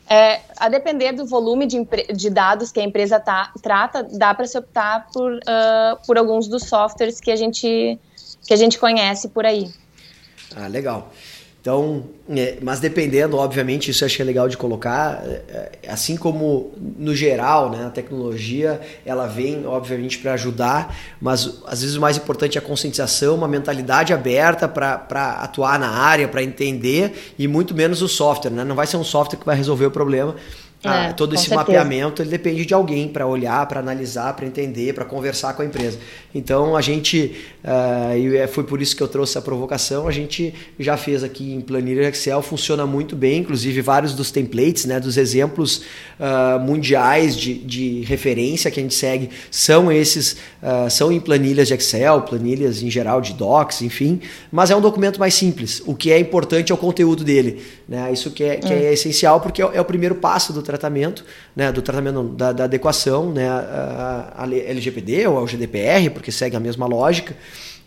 É, 0.07 0.39
a 0.57 0.69
depender 0.69 1.11
do 1.11 1.25
volume 1.25 1.67
de, 1.67 1.87
de, 2.15 2.29
dados 2.31 2.71
que 2.71 2.79
a 2.79 2.83
empresa 2.83 3.19
tá, 3.19 3.51
trata, 3.61 4.03
dá 4.03 4.33
para 4.33 4.47
se 4.47 4.57
optar 4.57 5.07
por, 5.13 5.33
uh, 5.33 6.05
por 6.05 6.17
alguns 6.17 6.47
dos 6.47 6.63
softwares 6.63 7.19
que 7.21 7.29
a 7.29 7.35
gente, 7.35 7.99
que 8.47 8.53
a 8.53 8.57
gente 8.57 8.79
conhece 8.79 9.29
por 9.29 9.45
aí. 9.45 9.71
Ah, 10.55 10.67
legal. 10.67 11.11
Então, 11.61 12.05
é, 12.29 12.57
mas 12.61 12.79
dependendo, 12.79 13.35
obviamente, 13.35 13.91
isso 13.91 14.03
eu 14.03 14.05
acho 14.05 14.15
que 14.15 14.21
é 14.21 14.25
legal 14.25 14.47
de 14.47 14.55
colocar, 14.55 15.21
é, 15.25 15.69
é, 15.83 15.91
assim 15.91 16.15
como 16.15 16.71
no 16.97 17.13
geral, 17.13 17.69
né, 17.69 17.85
a 17.85 17.89
tecnologia 17.89 18.79
ela 19.05 19.27
vem, 19.27 19.65
obviamente, 19.65 20.17
para 20.19 20.33
ajudar, 20.33 20.97
mas 21.21 21.61
às 21.67 21.81
vezes 21.81 21.97
o 21.97 22.01
mais 22.01 22.15
importante 22.15 22.57
é 22.57 22.61
a 22.61 22.63
conscientização, 22.63 23.35
uma 23.35 23.47
mentalidade 23.47 24.13
aberta 24.13 24.69
para 24.69 25.33
atuar 25.41 25.77
na 25.77 25.89
área, 25.89 26.29
para 26.29 26.41
entender, 26.41 27.33
e 27.37 27.45
muito 27.45 27.75
menos 27.75 28.01
o 28.01 28.07
software. 28.07 28.51
Né? 28.51 28.63
Não 28.63 28.75
vai 28.75 28.87
ser 28.87 28.95
um 28.95 29.03
software 29.03 29.37
que 29.37 29.45
vai 29.45 29.57
resolver 29.57 29.85
o 29.85 29.91
problema, 29.91 30.37
ah, 30.83 31.07
é, 31.07 31.13
todo 31.13 31.35
esse 31.35 31.49
certeza. 31.49 31.59
mapeamento 31.59 32.21
ele 32.21 32.29
depende 32.29 32.65
de 32.65 32.73
alguém 32.73 33.07
para 33.09 33.27
olhar, 33.27 33.65
para 33.67 33.81
analisar, 33.81 34.33
para 34.33 34.45
entender, 34.45 34.93
para 34.93 35.03
conversar 35.03 35.53
com 35.53 35.61
a 35.61 35.65
empresa. 35.65 35.97
Então 36.33 36.75
a 36.75 36.81
gente, 36.81 37.35
uh, 37.63 38.17
e 38.17 38.47
foi 38.47 38.63
por 38.63 38.81
isso 38.81 38.95
que 38.95 39.03
eu 39.03 39.07
trouxe 39.07 39.37
a 39.37 39.41
provocação, 39.41 40.07
a 40.07 40.11
gente 40.11 40.53
já 40.79 40.95
fez 40.95 41.21
aqui 41.21 41.53
em 41.53 41.59
planilha 41.59 42.07
Excel, 42.07 42.41
funciona 42.41 42.85
muito 42.85 43.13
bem, 43.13 43.41
inclusive 43.41 43.81
vários 43.81 44.13
dos 44.13 44.31
templates, 44.31 44.85
né, 44.85 45.01
dos 45.01 45.17
exemplos 45.17 45.81
uh, 46.17 46.59
mundiais 46.61 47.35
de, 47.35 47.55
de 47.55 48.01
referência 48.03 48.71
que 48.71 48.79
a 48.79 48.83
gente 48.83 48.95
segue 48.95 49.29
são 49.51 49.91
esses, 49.91 50.37
uh, 50.63 50.89
são 50.89 51.11
em 51.11 51.19
planilhas 51.19 51.67
de 51.67 51.73
Excel, 51.73 52.21
planilhas 52.21 52.81
em 52.81 52.89
geral 52.89 53.19
de 53.19 53.33
Docs, 53.33 53.81
enfim, 53.81 54.21
mas 54.49 54.71
é 54.71 54.75
um 54.75 54.81
documento 54.81 55.19
mais 55.19 55.33
simples. 55.33 55.81
O 55.85 55.93
que 55.93 56.09
é 56.09 56.19
importante 56.19 56.71
é 56.71 56.75
o 56.75 56.77
conteúdo 56.77 57.23
dele. 57.23 57.61
Né? 57.87 58.11
Isso 58.13 58.31
que 58.31 58.43
é, 58.43 58.55
que 58.57 58.71
é. 58.71 58.85
é 58.85 58.93
essencial 58.93 59.41
porque 59.41 59.61
é, 59.61 59.69
é 59.73 59.81
o 59.81 59.85
primeiro 59.85 60.15
passo 60.15 60.53
do 60.53 60.61
tratamento, 60.69 61.25
né, 61.55 61.71
do 61.71 61.81
tratamento 61.81 62.23
da, 62.23 62.51
da 62.51 62.63
adequação, 62.65 63.31
né, 63.31 63.49
a, 63.49 64.33
a 64.37 64.43
LGPD 64.43 65.25
ou 65.27 65.37
ao 65.39 65.47
GDPR, 65.47 66.11
porque 66.13 66.31
segue 66.31 66.55
a 66.55 66.59
mesma 66.59 66.85
lógica. 66.85 67.35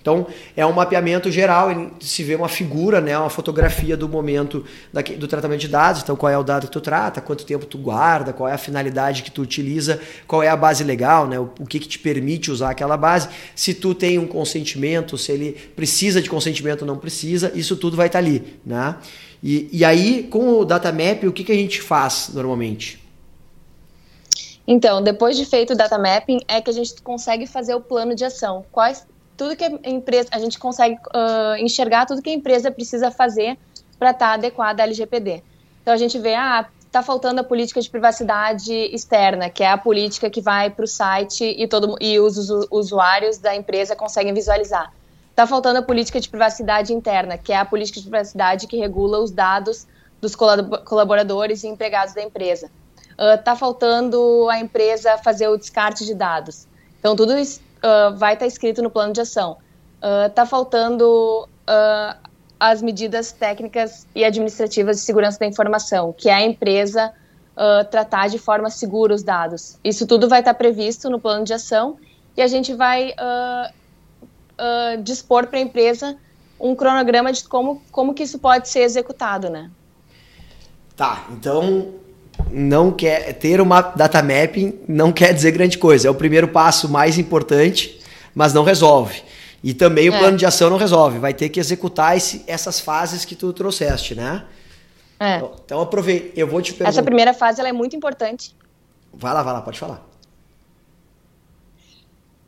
Então, 0.02 0.26
é 0.56 0.66
um 0.66 0.72
mapeamento 0.72 1.30
geral, 1.30 1.68
se 2.00 2.24
vê 2.24 2.34
uma 2.34 2.48
figura, 2.48 3.00
né, 3.00 3.16
uma 3.16 3.30
fotografia 3.30 3.96
do 3.96 4.08
momento 4.08 4.64
daqui, 4.92 5.14
do 5.14 5.28
tratamento 5.28 5.60
de 5.60 5.68
dados, 5.68 6.02
então 6.02 6.16
qual 6.16 6.30
é 6.30 6.36
o 6.36 6.42
dado 6.42 6.66
que 6.66 6.72
tu 6.72 6.80
trata, 6.80 7.20
quanto 7.20 7.46
tempo 7.46 7.64
tu 7.64 7.78
guarda, 7.78 8.32
qual 8.32 8.48
é 8.48 8.52
a 8.52 8.58
finalidade 8.58 9.22
que 9.22 9.30
tu 9.30 9.42
utiliza, 9.42 10.00
qual 10.26 10.42
é 10.42 10.48
a 10.48 10.56
base 10.56 10.82
legal, 10.82 11.28
né, 11.28 11.38
o, 11.38 11.48
o 11.60 11.64
que, 11.64 11.78
que 11.78 11.86
te 11.86 12.00
permite 12.00 12.50
usar 12.50 12.70
aquela 12.70 12.96
base, 12.96 13.28
se 13.54 13.72
tu 13.72 13.94
tem 13.94 14.18
um 14.18 14.26
consentimento, 14.26 15.16
se 15.16 15.30
ele 15.30 15.52
precisa 15.76 16.20
de 16.20 16.28
consentimento 16.28 16.82
ou 16.82 16.88
não 16.88 16.98
precisa, 16.98 17.52
isso 17.54 17.76
tudo 17.76 17.96
vai 17.96 18.08
estar 18.08 18.18
ali. 18.18 18.58
Né? 18.66 18.96
E, 19.40 19.68
e 19.72 19.84
aí, 19.84 20.24
com 20.24 20.58
o 20.58 20.64
data 20.64 20.90
map, 20.90 21.22
o 21.24 21.32
que, 21.32 21.44
que 21.44 21.52
a 21.52 21.56
gente 21.56 21.80
faz 21.80 22.30
normalmente? 22.34 23.00
Então, 24.66 25.02
depois 25.02 25.36
de 25.36 25.44
feito 25.44 25.72
o 25.72 25.76
data 25.76 25.98
mapping, 25.98 26.40
é 26.46 26.60
que 26.60 26.70
a 26.70 26.72
gente 26.72 27.00
consegue 27.02 27.46
fazer 27.46 27.74
o 27.74 27.80
plano 27.80 28.14
de 28.14 28.24
ação. 28.24 28.64
Quais, 28.70 29.06
tudo 29.36 29.56
que 29.56 29.64
a 29.64 29.70
empresa, 29.84 30.28
a 30.32 30.38
gente 30.38 30.58
consegue 30.58 30.94
uh, 30.94 31.56
enxergar 31.58 32.06
tudo 32.06 32.22
que 32.22 32.30
a 32.30 32.32
empresa 32.32 32.70
precisa 32.70 33.10
fazer 33.10 33.58
para 33.98 34.10
estar 34.10 34.28
tá 34.28 34.34
adequada 34.34 34.82
à 34.82 34.86
LGPD. 34.86 35.42
Então 35.82 35.94
a 35.94 35.96
gente 35.96 36.18
vê, 36.18 36.34
ah, 36.34 36.66
está 36.86 37.02
faltando 37.02 37.40
a 37.40 37.44
política 37.44 37.80
de 37.80 37.88
privacidade 37.88 38.72
externa, 38.72 39.48
que 39.48 39.62
é 39.62 39.70
a 39.70 39.78
política 39.78 40.28
que 40.28 40.40
vai 40.40 40.70
para 40.70 40.84
o 40.84 40.88
site 40.88 41.44
e, 41.44 41.66
todo, 41.66 41.96
e 42.00 42.20
os 42.20 42.36
usuários 42.70 43.38
da 43.38 43.54
empresa 43.54 43.96
conseguem 43.96 44.34
visualizar. 44.34 44.92
Está 45.30 45.46
faltando 45.46 45.78
a 45.78 45.82
política 45.82 46.20
de 46.20 46.28
privacidade 46.28 46.92
interna, 46.92 47.38
que 47.38 47.52
é 47.52 47.56
a 47.56 47.64
política 47.64 47.98
de 47.98 48.06
privacidade 48.06 48.66
que 48.66 48.76
regula 48.76 49.18
os 49.18 49.30
dados 49.30 49.86
dos 50.20 50.36
colaboradores 50.36 51.64
e 51.64 51.68
empregados 51.68 52.14
da 52.14 52.22
empresa. 52.22 52.70
Uh, 53.12 53.56
faltando 53.56 54.48
a 54.50 54.58
empresa 54.58 55.16
fazer 55.18 55.48
o 55.48 55.56
descarte 55.56 56.04
de 56.04 56.14
dados. 56.14 56.66
Então, 56.98 57.16
tudo 57.16 57.36
isso 57.36 57.60
uh, 57.82 58.16
vai 58.16 58.34
estar 58.34 58.44
tá 58.44 58.46
escrito 58.46 58.82
no 58.82 58.90
plano 58.90 59.12
de 59.12 59.20
ação. 59.20 59.58
Está 60.26 60.42
uh, 60.44 60.46
faltando 60.46 61.48
as 62.58 62.82
medidas 62.82 63.32
técnicas 63.32 64.06
e 64.14 64.24
administrativas 64.24 64.96
de 64.96 65.02
segurança 65.02 65.38
da 65.38 65.46
informação, 65.46 66.12
que 66.12 66.28
é 66.28 66.34
a 66.34 66.42
empresa 66.42 67.12
tratar 67.90 68.28
de 68.28 68.38
forma 68.38 68.68
segura 68.68 69.14
os 69.14 69.22
dados. 69.22 69.78
Isso 69.84 70.06
tudo 70.06 70.28
vai 70.28 70.40
estar 70.40 70.54
tá 70.54 70.58
previsto 70.58 71.08
no 71.08 71.20
plano 71.20 71.44
de 71.44 71.54
ação 71.54 71.96
e 72.36 72.42
a 72.42 72.46
gente 72.46 72.74
vai 72.74 73.14
uh, 74.62 75.02
dispor 75.02 75.46
para 75.46 75.58
a 75.58 75.62
empresa 75.62 76.16
um 76.58 76.74
cronograma 76.74 77.32
de 77.32 77.44
como, 77.44 77.82
como 77.90 78.14
que 78.14 78.22
isso 78.22 78.38
pode 78.38 78.68
ser 78.68 78.80
executado, 78.80 79.50
né? 79.50 79.70
Tá, 80.96 81.26
então 81.30 81.94
não 82.50 82.90
quer 82.90 83.32
ter 83.34 83.60
uma 83.60 83.80
data 83.80 84.22
mapping 84.22 84.80
não 84.88 85.12
quer 85.12 85.32
dizer 85.32 85.52
grande 85.52 85.78
coisa. 85.78 86.08
É 86.08 86.10
o 86.10 86.14
primeiro 86.14 86.48
passo 86.48 86.88
mais 86.88 87.18
importante, 87.18 88.00
mas 88.34 88.52
não 88.52 88.64
resolve. 88.64 89.22
E 89.62 89.72
também 89.72 90.08
o 90.08 90.14
é. 90.14 90.18
plano 90.18 90.36
de 90.36 90.44
ação 90.44 90.68
não 90.68 90.76
resolve. 90.76 91.18
Vai 91.18 91.32
ter 91.32 91.48
que 91.48 91.60
executar 91.60 92.16
esse, 92.16 92.44
essas 92.46 92.80
fases 92.80 93.24
que 93.24 93.36
tu 93.36 93.52
trouxeste, 93.52 94.14
né? 94.14 94.44
É. 95.20 95.36
Então, 95.36 95.52
então 95.64 95.80
aproveita. 95.80 96.38
Eu 96.38 96.48
vou 96.48 96.60
te 96.60 96.72
perguntar. 96.72 96.90
Essa 96.90 97.02
primeira 97.02 97.32
fase 97.32 97.60
ela 97.60 97.68
é 97.68 97.72
muito 97.72 97.94
importante. 97.94 98.56
Vai 99.12 99.32
lá, 99.32 99.42
vai 99.42 99.52
lá, 99.52 99.62
pode 99.62 99.78
falar. 99.78 100.04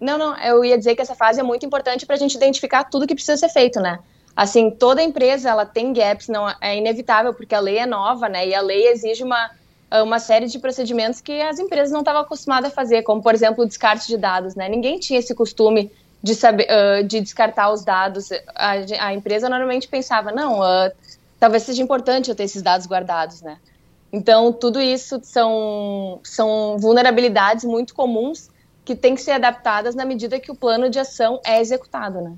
Não, 0.01 0.19
não, 0.19 0.37
eu 0.39 0.65
ia 0.65 0.77
dizer 0.77 0.95
que 0.95 1.03
essa 1.03 1.15
fase 1.15 1.41
é 1.41 1.43
muito 1.43 1.65
importante 1.65 2.05
para 2.05 2.17
a 2.17 2.19
gente 2.19 2.35
identificar 2.35 2.85
tudo 2.85 3.07
que 3.07 3.15
precisa 3.15 3.37
ser 3.37 3.49
feito, 3.49 3.81
né? 3.81 4.01
Assim, 4.37 4.71
toda 4.71 5.01
empresa 5.01 5.49
ela 5.49 5.65
tem 5.65 5.93
gaps, 5.93 6.29
não 6.29 6.49
é 6.61 6.77
inevitável 6.77 7.33
porque 7.33 7.55
a 7.55 7.61
lei 7.61 7.79
é 7.79 7.87
nova, 7.87 8.29
né? 8.29 8.49
E 8.49 8.55
a 8.55 8.61
lei 8.61 8.89
exige 8.89 9.23
uma 9.23 9.51
uma 10.03 10.19
série 10.19 10.47
de 10.47 10.59
procedimentos 10.59 11.21
que 11.21 11.41
as 11.41 11.59
empresas 11.59 11.93
não 11.93 12.01
estavam 12.01 12.23
acostumadas 12.23 12.73
a 12.73 12.75
fazer, 12.75 13.03
como 13.03 13.23
por 13.23 13.35
exemplo 13.35 13.65
o 13.65 13.67
descarte 13.67 14.07
de 14.09 14.17
dados, 14.17 14.55
né? 14.55 14.69
Ninguém 14.69 14.99
tinha 14.99 15.19
esse 15.19 15.35
costume 15.35 15.91
de 16.23 16.35
saber, 16.35 16.67
uh, 16.71 17.05
de 17.05 17.21
descartar 17.21 17.71
os 17.71 17.85
dados. 17.85 18.31
A, 18.55 18.73
a, 19.01 19.15
empresa 19.15 19.49
normalmente 19.49 19.87
pensava, 19.87 20.33
não, 20.33 20.61
uh, 20.61 20.91
talvez 21.39 21.63
seja 21.63 21.83
importante 21.83 22.31
eu 22.31 22.35
ter 22.35 22.45
esses 22.45 22.63
dados 22.63 22.87
guardados, 22.87 23.43
né? 23.43 23.59
Então 24.13 24.53
tudo 24.53 24.81
isso 24.81 25.21
são 25.23 26.21
são 26.23 26.79
vulnerabilidades 26.79 27.65
muito 27.65 27.95
comuns 27.95 28.49
que 28.85 28.95
têm 28.95 29.15
que 29.15 29.23
ser 29.23 29.33
adaptadas 29.33 29.95
na 29.95 30.05
medida 30.05 30.39
que 30.39 30.51
o 30.51 30.55
plano 30.55 30.91
de 30.91 30.99
ação 30.99 31.41
é 31.45 31.61
executado, 31.61 32.21
né? 32.21 32.35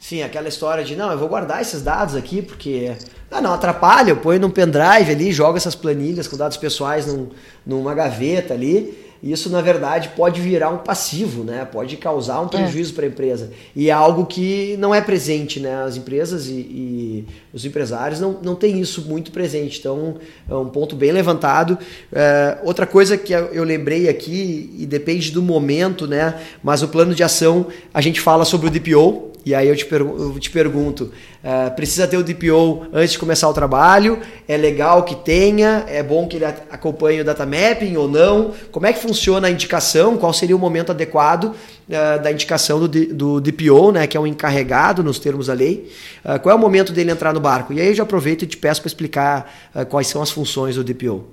Sim, 0.00 0.22
aquela 0.22 0.48
história 0.48 0.84
de 0.84 0.96
não, 0.96 1.10
eu 1.10 1.18
vou 1.18 1.28
guardar 1.28 1.62
esses 1.62 1.82
dados 1.82 2.14
aqui 2.14 2.42
porque 2.42 2.96
ah, 3.30 3.40
não 3.40 3.52
atrapalha, 3.52 4.10
eu 4.10 4.16
ponho 4.16 4.40
num 4.40 4.50
pendrive 4.50 5.10
ali, 5.10 5.32
jogo 5.32 5.56
essas 5.56 5.74
planilhas 5.74 6.28
com 6.28 6.36
dados 6.36 6.56
pessoais 6.56 7.06
num, 7.06 7.30
numa 7.64 7.94
gaveta 7.94 8.54
ali 8.54 9.13
isso 9.32 9.48
na 9.48 9.60
verdade 9.60 10.10
pode 10.16 10.40
virar 10.40 10.70
um 10.70 10.78
passivo, 10.78 11.44
né? 11.44 11.64
Pode 11.64 11.96
causar 11.96 12.40
um 12.40 12.48
prejuízo 12.48 12.92
é. 12.92 12.94
para 12.94 13.04
a 13.04 13.08
empresa. 13.08 13.50
E 13.74 13.88
é 13.88 13.92
algo 13.92 14.26
que 14.26 14.76
não 14.78 14.94
é 14.94 15.00
presente, 15.00 15.60
né? 15.60 15.82
As 15.82 15.96
empresas 15.96 16.46
e, 16.46 16.52
e, 16.52 17.24
os 17.52 17.64
empresários 17.64 18.20
não, 18.20 18.38
não 18.42 18.54
têm 18.54 18.80
isso 18.80 19.02
muito 19.02 19.30
presente. 19.30 19.78
Então 19.78 20.16
é 20.48 20.54
um 20.54 20.68
ponto 20.68 20.94
bem 20.94 21.10
levantado. 21.12 21.78
É, 22.12 22.58
outra 22.64 22.86
coisa 22.86 23.16
que 23.16 23.32
eu 23.32 23.64
lembrei 23.64 24.08
aqui, 24.08 24.74
e 24.78 24.86
depende 24.86 25.30
do 25.30 25.42
momento, 25.42 26.06
né? 26.06 26.40
Mas 26.62 26.82
o 26.82 26.88
plano 26.88 27.14
de 27.14 27.22
ação, 27.22 27.66
a 27.92 28.00
gente 28.00 28.20
fala 28.20 28.44
sobre 28.44 28.66
o 28.66 28.70
DPO, 28.70 29.33
e 29.44 29.54
aí 29.54 29.68
eu 29.68 29.76
te, 29.76 29.86
eu 29.90 30.38
te 30.40 30.50
pergunto, 30.50 31.12
uh, 31.42 31.70
precisa 31.76 32.08
ter 32.08 32.16
o 32.16 32.24
DPO 32.24 32.86
antes 32.92 33.12
de 33.12 33.18
começar 33.18 33.48
o 33.48 33.52
trabalho? 33.52 34.18
É 34.48 34.56
legal 34.56 35.02
que 35.02 35.14
tenha? 35.14 35.84
É 35.86 36.02
bom 36.02 36.26
que 36.26 36.36
ele 36.36 36.46
acompanhe 36.46 37.20
o 37.20 37.24
data 37.24 37.44
mapping 37.44 37.94
ou 37.96 38.08
não? 38.08 38.52
Como 38.72 38.86
é 38.86 38.92
que 38.92 38.98
funciona 38.98 39.48
a 39.48 39.50
indicação? 39.50 40.16
Qual 40.16 40.32
seria 40.32 40.56
o 40.56 40.58
momento 40.58 40.90
adequado 40.90 41.44
uh, 41.44 42.22
da 42.22 42.32
indicação 42.32 42.80
do, 42.80 42.88
do 42.88 43.40
DPO, 43.40 43.92
né, 43.92 44.06
que 44.06 44.16
é 44.16 44.20
um 44.20 44.26
encarregado 44.26 45.04
nos 45.04 45.18
termos 45.18 45.48
da 45.48 45.52
lei? 45.52 45.92
Uh, 46.24 46.40
qual 46.40 46.54
é 46.54 46.56
o 46.56 46.60
momento 46.60 46.90
dele 46.90 47.10
entrar 47.10 47.34
no 47.34 47.40
barco? 47.40 47.74
E 47.74 47.80
aí 47.82 47.88
eu 47.88 47.94
já 47.94 48.02
aproveito 48.02 48.42
e 48.42 48.46
te 48.46 48.56
peço 48.56 48.80
para 48.80 48.88
explicar 48.88 49.52
quais 49.90 50.06
são 50.06 50.22
as 50.22 50.30
funções 50.30 50.76
do 50.76 50.84
DPO. 50.84 51.24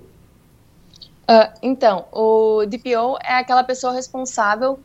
então, 1.63 2.06
o 2.12 2.65
DPO 2.65 3.18
é 3.24 3.36
aquela 3.36 3.63
pessoa 3.63 3.94
responsável 3.94 4.80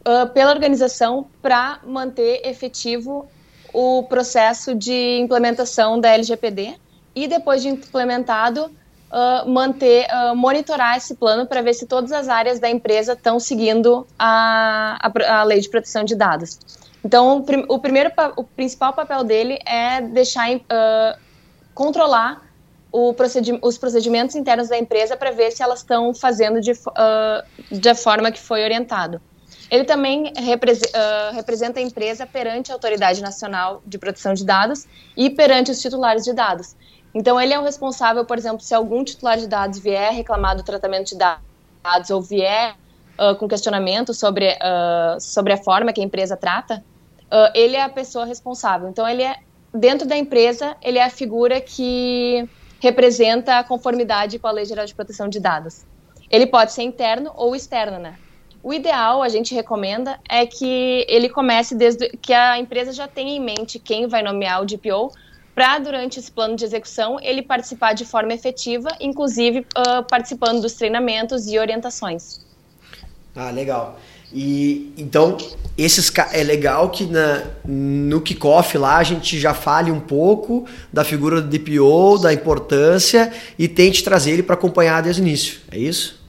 uh, 0.00 0.28
pela 0.32 0.50
organização 0.50 1.26
para 1.42 1.80
manter 1.84 2.42
efetivo 2.44 3.28
o 3.72 4.02
processo 4.04 4.74
de 4.74 5.18
implementação 5.20 6.00
da 6.00 6.10
LGPD 6.10 6.74
e 7.14 7.28
depois 7.28 7.62
de 7.62 7.68
implementado 7.68 8.64
uh, 9.10 9.48
manter 9.48 10.06
uh, 10.06 10.34
monitorar 10.34 10.96
esse 10.96 11.14
plano 11.14 11.46
para 11.46 11.62
ver 11.62 11.74
se 11.74 11.86
todas 11.86 12.12
as 12.12 12.28
áreas 12.28 12.58
da 12.58 12.68
empresa 12.70 13.12
estão 13.12 13.38
seguindo 13.38 14.06
a, 14.18 14.98
a, 15.00 15.40
a, 15.40 15.44
lei 15.44 15.60
de 15.60 15.68
proteção 15.68 16.04
de 16.04 16.14
dados. 16.14 16.58
Então, 17.04 17.44
o, 17.68 17.78
primeiro 17.78 18.10
o 18.36 18.44
principal 18.44 18.92
papel 18.92 19.24
dele 19.24 19.58
é 19.64 20.00
deixar 20.02 20.50
uh, 20.54 21.18
controlar 21.74 22.48
procedi 23.16 23.56
os 23.62 23.78
procedimentos 23.78 24.34
internos 24.34 24.68
da 24.68 24.76
empresa 24.76 25.16
para 25.16 25.30
ver 25.30 25.52
se 25.52 25.62
elas 25.62 25.78
estão 25.78 26.12
fazendo 26.12 26.60
de, 26.60 26.72
de 27.70 27.94
forma 27.94 28.32
que 28.32 28.40
foi 28.40 28.64
orientado. 28.64 29.22
Ele 29.70 29.84
também 29.84 30.24
uh, 30.26 31.34
representa 31.34 31.78
a 31.78 31.82
empresa 31.82 32.26
perante 32.26 32.72
a 32.72 32.74
Autoridade 32.74 33.22
Nacional 33.22 33.80
de 33.86 33.98
Proteção 33.98 34.34
de 34.34 34.44
Dados 34.44 34.86
e 35.16 35.30
perante 35.30 35.70
os 35.70 35.80
titulares 35.80 36.24
de 36.24 36.32
dados. 36.32 36.74
Então, 37.14 37.40
ele 37.40 37.54
é 37.54 37.58
o 37.58 37.62
responsável, 37.62 38.24
por 38.24 38.36
exemplo, 38.36 38.60
se 38.60 38.74
algum 38.74 39.04
titular 39.04 39.38
de 39.38 39.46
dados 39.46 39.78
vier 39.78 40.12
reclamar 40.12 40.56
do 40.56 40.64
tratamento 40.64 41.10
de 41.10 41.16
dados 41.16 42.10
ou 42.10 42.20
vier 42.20 42.74
uh, 43.16 43.36
com 43.36 43.46
questionamento 43.46 44.12
sobre, 44.12 44.48
uh, 44.54 45.20
sobre 45.20 45.52
a 45.52 45.56
forma 45.56 45.92
que 45.92 46.00
a 46.00 46.04
empresa 46.04 46.36
trata, 46.36 46.84
ele 47.54 47.76
é 47.76 47.82
a 47.82 47.88
pessoa 47.88 48.24
responsável. 48.24 48.88
Então, 48.88 49.08
ele 49.08 49.22
é, 49.22 49.36
dentro 49.72 50.04
da 50.04 50.16
empresa, 50.16 50.76
ele 50.82 50.98
é 50.98 51.04
a 51.04 51.10
figura 51.10 51.60
que 51.60 52.44
representa 52.80 53.60
a 53.60 53.62
conformidade 53.62 54.36
com 54.36 54.48
a 54.48 54.50
Lei 54.50 54.64
Geral 54.64 54.84
de 54.84 54.92
Proteção 54.92 55.28
de 55.28 55.38
Dados. 55.38 55.84
Ele 56.28 56.44
pode 56.44 56.72
ser 56.72 56.82
interno 56.82 57.30
ou 57.36 57.54
externo, 57.54 58.00
né? 58.00 58.16
O 58.62 58.74
ideal, 58.74 59.22
a 59.22 59.28
gente 59.28 59.54
recomenda, 59.54 60.18
é 60.28 60.44
que 60.44 61.06
ele 61.08 61.28
comece 61.28 61.74
desde 61.74 62.08
que 62.20 62.32
a 62.32 62.58
empresa 62.58 62.92
já 62.92 63.08
tenha 63.08 63.34
em 63.34 63.40
mente 63.40 63.78
quem 63.78 64.06
vai 64.06 64.22
nomear 64.22 64.62
o 64.62 64.66
DPO, 64.66 65.12
para 65.54 65.78
durante 65.78 66.18
esse 66.18 66.30
plano 66.30 66.56
de 66.56 66.64
execução 66.64 67.18
ele 67.20 67.42
participar 67.42 67.92
de 67.92 68.04
forma 68.04 68.32
efetiva, 68.32 68.88
inclusive 69.00 69.60
uh, 69.76 70.02
participando 70.08 70.60
dos 70.60 70.74
treinamentos 70.74 71.46
e 71.48 71.58
orientações. 71.58 72.40
Ah, 73.34 73.50
legal. 73.50 73.98
E 74.32 74.92
então 74.96 75.36
esses 75.76 76.12
é 76.32 76.42
legal 76.44 76.88
que 76.90 77.04
na, 77.04 77.42
no 77.64 78.20
kickoff 78.20 78.78
lá 78.78 78.96
a 78.96 79.02
gente 79.02 79.40
já 79.40 79.52
fale 79.52 79.90
um 79.90 79.98
pouco 79.98 80.66
da 80.92 81.02
figura 81.04 81.42
do 81.42 81.48
DPO, 81.48 82.18
da 82.18 82.32
importância 82.32 83.32
e 83.58 83.66
tente 83.66 84.04
trazer 84.04 84.32
ele 84.32 84.42
para 84.42 84.54
acompanhar 84.54 85.02
desde 85.02 85.20
o 85.20 85.26
início. 85.26 85.60
É 85.70 85.78
isso? 85.78 86.20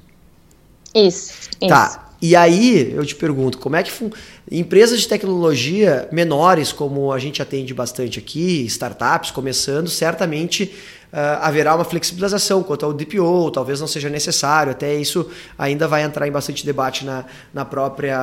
Isso. 0.95 1.49
Tá. 1.67 1.87
Isso. 1.87 1.99
E 2.21 2.35
aí 2.35 2.93
eu 2.93 3.03
te 3.03 3.15
pergunto, 3.15 3.57
como 3.57 3.75
é 3.75 3.81
que 3.81 3.91
fun... 3.91 4.11
empresas 4.49 4.99
de 4.99 5.07
tecnologia 5.07 6.07
menores, 6.11 6.71
como 6.71 7.11
a 7.11 7.17
gente 7.17 7.41
atende 7.41 7.73
bastante 7.73 8.19
aqui, 8.19 8.63
startups 8.67 9.31
começando, 9.31 9.89
certamente 9.89 10.71
uh, 11.11 11.41
haverá 11.41 11.73
uma 11.73 11.83
flexibilização 11.83 12.61
quanto 12.61 12.85
ao 12.85 12.93
DPO, 12.93 13.49
talvez 13.49 13.79
não 13.79 13.87
seja 13.87 14.07
necessário, 14.07 14.71
até 14.71 14.93
isso 14.93 15.31
ainda 15.57 15.87
vai 15.87 16.03
entrar 16.03 16.27
em 16.27 16.31
bastante 16.31 16.63
debate 16.63 17.03
na, 17.03 17.25
na 17.51 17.65
própria 17.65 18.19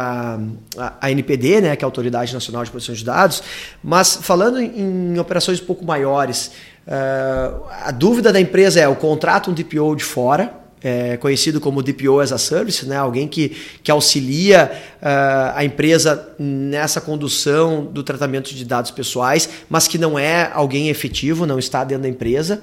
a, 0.77 0.93
a 1.01 1.11
NPD, 1.11 1.61
né, 1.63 1.75
que 1.75 1.85
é 1.85 1.87
a 1.87 1.89
Autoridade 1.89 2.33
Nacional 2.33 2.63
de 2.63 2.71
Proteção 2.71 2.95
de 2.95 3.05
Dados, 3.05 3.43
mas 3.83 4.17
falando 4.23 4.61
em, 4.61 5.15
em 5.15 5.19
operações 5.19 5.61
um 5.61 5.65
pouco 5.65 5.85
maiores, 5.85 6.53
uh, 6.87 7.65
a 7.83 7.91
dúvida 7.91 8.33
da 8.33 8.41
empresa 8.41 8.79
é 8.79 8.87
o 8.87 8.95
contrato 8.95 9.51
um 9.51 9.55
DPO 9.55 9.97
de 9.97 10.05
fora, 10.05 10.68
é, 10.83 11.17
conhecido 11.17 11.61
como 11.61 11.83
DPO 11.83 12.21
as 12.21 12.33
a 12.33 12.39
Service, 12.39 12.87
né? 12.87 12.97
alguém 12.97 13.27
que, 13.27 13.57
que 13.83 13.91
auxilia 13.91 14.71
uh, 15.03 15.53
a 15.55 15.65
empresa 15.65 16.29
nessa 16.39 17.01
condução 17.01 17.85
do 17.85 18.03
tratamento 18.03 18.55
de 18.55 18.65
dados 18.65 18.91
pessoais, 18.91 19.49
mas 19.69 19.89
que 19.89 19.99
não 19.99 20.19
é 20.19 20.51
alguém 20.53 20.89
efetivo, 20.89 21.47
não 21.47 21.59
está 21.59 21.85
dentro 21.85 22.03
da 22.03 22.09
empresa. 22.09 22.61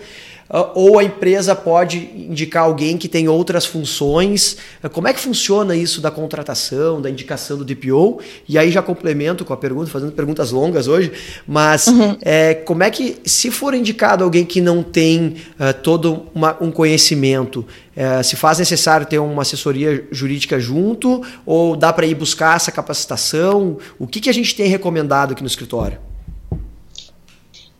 Ah, 0.49 0.71
ou 0.75 0.99
a 0.99 1.03
empresa 1.03 1.55
pode 1.55 1.97
indicar 1.97 2.63
alguém 2.63 2.97
que 2.97 3.07
tem 3.07 3.27
outras 3.27 3.65
funções. 3.65 4.57
Ah, 4.81 4.89
como 4.89 5.07
é 5.07 5.13
que 5.13 5.19
funciona 5.19 5.75
isso 5.75 5.99
da 5.99 6.11
contratação, 6.11 7.01
da 7.01 7.09
indicação 7.09 7.57
do 7.57 7.65
DPO? 7.65 8.19
E 8.47 8.57
aí 8.57 8.71
já 8.71 8.81
complemento 8.81 9.43
com 9.43 9.53
a 9.53 9.57
pergunta, 9.57 9.89
fazendo 9.89 10.11
perguntas 10.11 10.51
longas 10.51 10.87
hoje, 10.87 11.11
mas 11.47 11.87
uhum. 11.87 12.15
é, 12.21 12.53
como 12.53 12.83
é 12.83 12.91
que, 12.91 13.17
se 13.25 13.49
for 13.49 13.73
indicado 13.73 14.23
alguém 14.23 14.45
que 14.45 14.61
não 14.61 14.83
tem 14.83 15.37
uh, 15.59 15.73
todo 15.81 16.27
uma, 16.33 16.55
um 16.61 16.71
conhecimento, 16.71 17.65
uh, 17.95 18.23
se 18.23 18.35
faz 18.35 18.59
necessário 18.59 19.05
ter 19.05 19.19
uma 19.19 19.41
assessoria 19.41 20.07
jurídica 20.11 20.59
junto 20.59 21.21
ou 21.45 21.75
dá 21.75 21.91
para 21.91 22.05
ir 22.05 22.15
buscar 22.15 22.55
essa 22.55 22.71
capacitação? 22.71 23.77
O 23.97 24.07
que, 24.07 24.19
que 24.19 24.29
a 24.29 24.33
gente 24.33 24.55
tem 24.55 24.67
recomendado 24.67 25.33
aqui 25.33 25.41
no 25.41 25.47
escritório? 25.47 25.99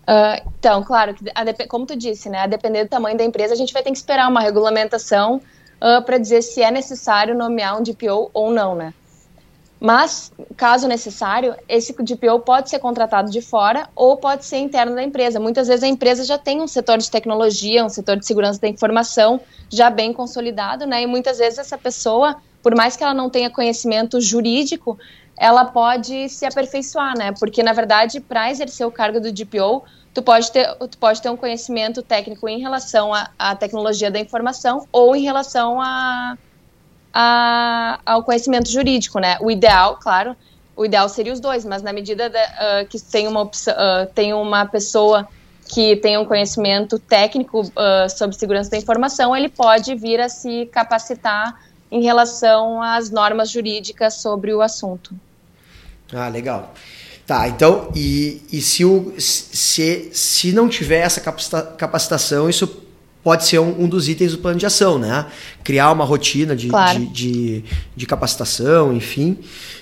Uh, 0.07 0.37
então, 0.59 0.83
claro, 0.83 1.15
como 1.67 1.85
tu 1.85 1.95
disse, 1.95 2.29
né, 2.29 2.39
a 2.41 2.47
depender 2.47 2.83
do 2.83 2.89
tamanho 2.89 3.17
da 3.17 3.23
empresa, 3.23 3.53
a 3.53 3.57
gente 3.57 3.73
vai 3.73 3.81
ter 3.81 3.91
que 3.91 3.97
esperar 3.97 4.29
uma 4.29 4.39
regulamentação 4.39 5.41
uh, 5.81 6.03
para 6.03 6.17
dizer 6.17 6.43
se 6.43 6.61
é 6.61 6.69
necessário 6.69 7.35
nomear 7.35 7.79
um 7.79 7.83
DPO 7.83 8.29
ou 8.33 8.51
não, 8.51 8.75
né? 8.75 8.93
Mas, 9.85 10.31
caso 10.57 10.87
necessário, 10.87 11.55
esse 11.69 11.93
DPO 11.93 12.39
pode 12.39 12.71
ser 12.71 12.79
contratado 12.79 13.29
de 13.29 13.39
fora 13.39 13.87
ou 13.95 14.17
pode 14.17 14.43
ser 14.43 14.57
interno 14.57 14.95
da 14.95 15.03
empresa. 15.03 15.39
Muitas 15.39 15.67
vezes 15.67 15.83
a 15.83 15.87
empresa 15.87 16.23
já 16.23 16.39
tem 16.39 16.59
um 16.59 16.65
setor 16.65 16.97
de 16.97 17.11
tecnologia, 17.11 17.85
um 17.85 17.89
setor 17.89 18.17
de 18.17 18.25
segurança 18.25 18.59
da 18.59 18.67
informação 18.67 19.39
já 19.69 19.91
bem 19.91 20.11
consolidado, 20.11 20.87
né? 20.87 21.03
E 21.03 21.05
muitas 21.05 21.37
vezes 21.37 21.59
essa 21.59 21.77
pessoa, 21.77 22.37
por 22.63 22.73
mais 22.73 22.97
que 22.97 23.03
ela 23.03 23.13
não 23.13 23.29
tenha 23.29 23.47
conhecimento 23.47 24.19
jurídico, 24.19 24.97
ela 25.37 25.65
pode 25.65 26.29
se 26.29 26.47
aperfeiçoar, 26.47 27.15
né? 27.15 27.31
Porque, 27.39 27.61
na 27.61 27.71
verdade, 27.71 28.19
para 28.19 28.49
exercer 28.49 28.87
o 28.87 28.91
cargo 28.91 29.21
do 29.21 29.31
DPO, 29.31 29.83
tu 30.15 30.23
pode 30.23 30.51
ter, 30.51 30.73
tu 30.77 30.97
pode 30.97 31.21
ter 31.21 31.29
um 31.29 31.37
conhecimento 31.37 32.01
técnico 32.01 32.49
em 32.49 32.59
relação 32.59 33.11
à 33.37 33.55
tecnologia 33.55 34.09
da 34.09 34.19
informação 34.19 34.87
ou 34.91 35.15
em 35.15 35.21
relação 35.21 35.79
a, 35.79 36.35
a, 37.17 37.97
ao 38.05 38.23
conhecimento 38.23 38.69
jurídico, 38.69 39.19
né? 39.19 39.37
O 39.39 39.49
ideal, 39.49 39.97
claro, 40.01 40.35
o 40.75 40.83
ideal 40.83 41.07
seria 41.07 41.31
os 41.31 41.39
dois, 41.39 41.63
mas 41.63 41.81
na 41.81 41.93
medida 41.93 42.29
de, 42.29 42.37
uh, 42.37 42.87
que 42.89 42.99
tem 42.99 43.25
uma, 43.25 43.43
uh, 43.43 43.49
tem 44.13 44.33
uma 44.33 44.65
pessoa 44.65 45.25
que 45.73 45.95
tem 45.95 46.17
um 46.17 46.25
conhecimento 46.25 46.99
técnico 46.99 47.61
uh, 47.61 48.09
sobre 48.09 48.35
segurança 48.35 48.69
da 48.69 48.77
informação, 48.77 49.33
ele 49.35 49.47
pode 49.47 49.95
vir 49.95 50.19
a 50.19 50.27
se 50.27 50.65
capacitar 50.71 51.57
em 51.89 52.03
relação 52.03 52.81
às 52.81 53.09
normas 53.09 53.49
jurídicas 53.49 54.15
sobre 54.15 54.53
o 54.53 54.61
assunto. 54.61 55.15
Ah, 56.13 56.27
legal. 56.27 56.73
Tá, 57.25 57.47
então, 57.47 57.91
e, 57.95 58.43
e 58.51 58.61
se, 58.61 58.85
o, 58.85 59.15
se, 59.17 60.11
se 60.13 60.51
não 60.51 60.67
tiver 60.69 60.99
essa 60.99 61.21
capacitação, 61.21 62.47
isso 62.47 62.84
pode 63.25 63.47
ser 63.47 63.57
um, 63.57 63.85
um, 63.85 63.87
dos 63.89 64.07
itens 64.07 64.33
do 64.33 64.37
plano 64.37 64.59
de 64.59 64.67
ação, 64.67 64.99
né? 64.99 65.25
Criar 65.63 65.91
uma 65.91 66.05
rotina 66.05 66.55
de, 66.55 66.67
claro. 66.67 66.99
de, 66.99 67.07
de, 67.07 67.63
de, 67.95 68.05
capacitação, 68.05 68.93
enfim. 68.93 69.39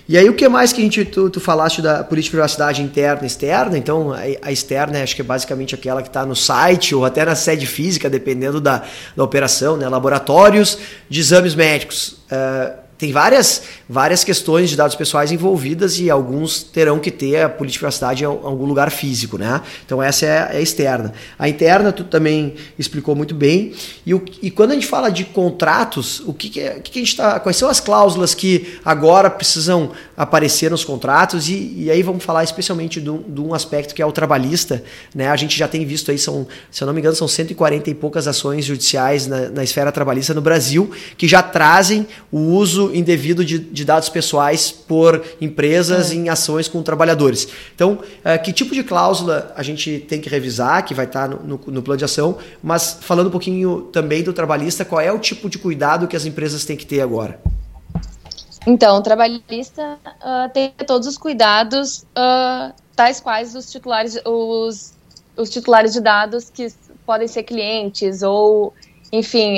E 0.07 0.17
aí, 0.17 0.29
o 0.29 0.33
que 0.33 0.47
mais 0.47 0.71
que 0.71 0.79
a 0.79 0.83
gente, 0.85 1.03
tu, 1.03 1.29
tu 1.29 1.41
falaste 1.41 1.81
da 1.81 2.05
política 2.05 2.29
de 2.29 2.37
privacidade 2.37 2.81
interna 2.81 3.23
e 3.23 3.27
externa? 3.27 3.77
Então, 3.77 4.13
a, 4.13 4.19
a 4.47 4.49
externa 4.49 5.03
acho 5.03 5.13
que 5.13 5.21
é 5.21 5.25
basicamente 5.25 5.75
aquela 5.75 6.01
que 6.01 6.07
está 6.07 6.25
no 6.25 6.37
site 6.37 6.95
ou 6.95 7.03
até 7.03 7.25
na 7.25 7.35
sede 7.35 7.67
física, 7.67 8.09
dependendo 8.09 8.61
da, 8.61 8.83
da 9.13 9.23
operação, 9.25 9.75
né? 9.75 9.89
Laboratórios 9.89 10.77
de 11.09 11.19
exames 11.19 11.53
médicos. 11.53 12.15
Uh, 12.31 12.81
tem 12.97 13.11
várias, 13.11 13.63
várias 13.93 14.23
questões 14.23 14.71
de 14.71 14.75
dados 14.75 14.95
pessoais 14.95 15.31
envolvidas 15.31 15.99
e 15.99 16.09
alguns 16.09 16.63
terão 16.63 16.97
que 16.97 17.11
ter 17.11 17.43
a 17.43 17.49
política 17.49 17.73
de 17.73 17.79
privacidade 17.79 18.23
em 18.23 18.25
algum 18.25 18.65
lugar 18.65 18.89
físico, 18.89 19.37
né? 19.37 19.61
Então 19.85 20.01
essa 20.01 20.25
é 20.25 20.57
a 20.57 20.59
externa. 20.59 21.13
A 21.37 21.47
interna 21.47 21.91
tu 21.91 22.03
também 22.03 22.55
explicou 22.77 23.15
muito 23.15 23.35
bem. 23.35 23.71
E, 24.03 24.15
o, 24.15 24.23
e 24.41 24.49
quando 24.49 24.71
a 24.71 24.73
gente 24.73 24.87
fala 24.87 25.11
de 25.11 25.23
contratos, 25.25 26.21
o 26.21 26.33
que, 26.33 26.49
que, 26.49 26.59
é, 26.59 26.79
que, 26.79 26.99
a 26.99 27.01
gente 27.01 27.11
está? 27.11 27.39
Quais 27.39 27.55
são 27.55 27.69
as 27.69 27.79
cláusulas 27.79 28.33
que 28.33 28.79
agora 28.83 29.29
precisam 29.29 29.91
aparecer 30.17 30.71
nos 30.71 30.83
contratos? 30.83 31.47
E, 31.47 31.73
e 31.77 31.91
aí 31.91 32.01
vamos 32.01 32.23
falar 32.23 32.43
especialmente 32.43 32.99
de 32.99 33.09
um, 33.09 33.53
aspecto 33.53 33.93
que 33.93 34.01
é 34.01 34.05
o 34.05 34.11
trabalhista, 34.11 34.83
né? 35.13 35.27
A 35.29 35.35
gente 35.35 35.55
já 35.55 35.67
tem 35.67 35.85
visto 35.85 36.09
aí 36.09 36.17
são, 36.17 36.47
se 36.71 36.81
eu 36.81 36.87
não 36.87 36.93
me 36.95 36.99
engano, 36.99 37.15
são 37.15 37.27
140 37.27 37.91
e 37.91 37.93
poucas 37.93 38.27
ações 38.27 38.65
judiciais 38.65 39.27
na, 39.27 39.49
na 39.49 39.63
esfera 39.63 39.91
trabalhista 39.91 40.33
no 40.33 40.41
Brasil 40.41 40.91
que 41.15 41.27
já 41.27 41.43
trazem 41.43 42.07
o 42.31 42.39
uso 42.39 42.89
indevido 42.95 43.45
de, 43.45 43.59
de 43.59 43.82
dados 43.83 44.09
pessoais 44.09 44.71
por 44.71 45.23
empresas 45.39 46.11
é. 46.11 46.15
em 46.15 46.29
ações 46.29 46.67
com 46.67 46.81
trabalhadores. 46.81 47.47
Então, 47.75 47.93
uh, 47.93 48.43
que 48.43 48.53
tipo 48.53 48.73
de 48.73 48.83
cláusula 48.83 49.51
a 49.55 49.63
gente 49.63 49.99
tem 49.99 50.19
que 50.21 50.29
revisar, 50.29 50.85
que 50.85 50.93
vai 50.93 51.05
estar 51.05 51.27
no, 51.27 51.37
no, 51.39 51.61
no, 51.67 51.81
plano 51.81 51.97
de 51.97 52.05
ação, 52.05 52.37
mas 52.61 52.97
falando 53.01 53.27
um 53.27 53.31
pouquinho 53.31 53.81
também 53.91 54.23
do 54.23 54.33
trabalhista, 54.33 54.83
qual 54.85 55.01
é 55.01 55.11
o 55.11 55.19
tipo 55.19 55.49
de 55.49 55.57
cuidado 55.57 56.07
que 56.07 56.15
as 56.15 56.25
empresas 56.25 56.65
têm 56.65 56.77
que 56.77 56.85
ter 56.85 57.01
agora? 57.01 57.39
Então, 58.65 58.97
o 58.97 59.01
trabalhista 59.01 59.97
uh, 60.05 60.49
tem 60.53 60.71
todos 60.87 61.07
os 61.07 61.17
cuidados, 61.17 62.05
uh, 62.17 62.73
tais 62.95 63.19
quais 63.19 63.55
os 63.55 63.69
titulares, 63.69 64.19
os, 64.25 64.93
os 65.35 65.49
titulares 65.49 65.93
de 65.93 65.99
dados 65.99 66.49
que 66.49 66.67
podem 67.05 67.27
ser 67.27 67.43
clientes 67.43 68.23
ou, 68.23 68.73
enfim, 69.11 69.57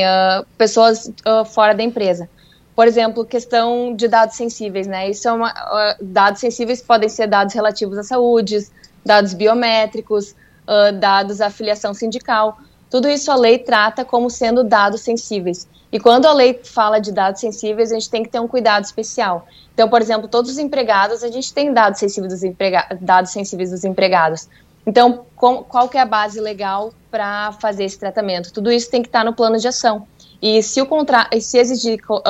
pessoas 0.57 1.11
fora 1.53 1.75
da 1.75 1.83
empresa. 1.83 2.27
Por 2.75 2.87
exemplo, 2.87 3.25
questão 3.25 3.95
de 3.95 4.07
dados 4.07 4.35
sensíveis, 4.35 4.85
né? 4.85 5.09
Isso 5.09 5.27
é 5.27 5.31
uma, 5.31 5.49
uh, 5.49 6.03
dados 6.03 6.41
sensíveis 6.41 6.81
podem 6.81 7.07
ser 7.07 7.27
dados 7.27 7.53
relativos 7.53 7.97
à 7.97 8.03
saúde, 8.03 8.67
dados 9.05 9.33
biométricos, 9.33 10.31
uh, 10.31 10.91
dados 10.99 11.39
à 11.39 11.49
filiação 11.49 11.93
sindical. 11.93 12.57
Tudo 12.89 13.07
isso 13.07 13.31
a 13.31 13.35
lei 13.35 13.57
trata 13.59 14.03
como 14.03 14.29
sendo 14.29 14.63
dados 14.63 15.01
sensíveis. 15.01 15.67
E 15.91 15.99
quando 15.99 16.25
a 16.25 16.33
lei 16.33 16.59
fala 16.63 16.99
de 16.99 17.13
dados 17.13 17.39
sensíveis, 17.39 17.91
a 17.91 17.95
gente 17.95 18.09
tem 18.09 18.23
que 18.23 18.29
ter 18.29 18.39
um 18.39 18.47
cuidado 18.47 18.83
especial. 18.83 19.47
Então, 19.73 19.87
por 19.87 20.01
exemplo, 20.01 20.27
todos 20.27 20.51
os 20.51 20.57
empregados, 20.57 21.23
a 21.23 21.31
gente 21.31 21.53
tem 21.53 21.71
dados 21.71 21.99
sensíveis 21.99 22.33
dos, 22.33 22.43
emprega 22.43 22.85
dados 22.99 23.31
sensíveis 23.31 23.71
dos 23.71 23.85
empregados. 23.85 24.49
Então, 24.85 25.25
com, 25.35 25.63
qual 25.63 25.87
que 25.87 25.97
é 25.97 26.01
a 26.01 26.05
base 26.05 26.39
legal 26.39 26.93
para 27.09 27.53
fazer 27.53 27.85
esse 27.85 27.97
tratamento? 27.97 28.51
Tudo 28.51 28.71
isso 28.71 28.89
tem 28.89 29.01
que 29.01 29.07
estar 29.07 29.23
no 29.23 29.33
plano 29.33 29.57
de 29.57 29.67
ação. 29.67 30.05
E 30.41 30.61
se 30.61 30.81
o 30.81 30.85
contrato, 30.85 31.39
se 31.39 31.57
exigir, 31.57 31.99
uh, 32.09 32.21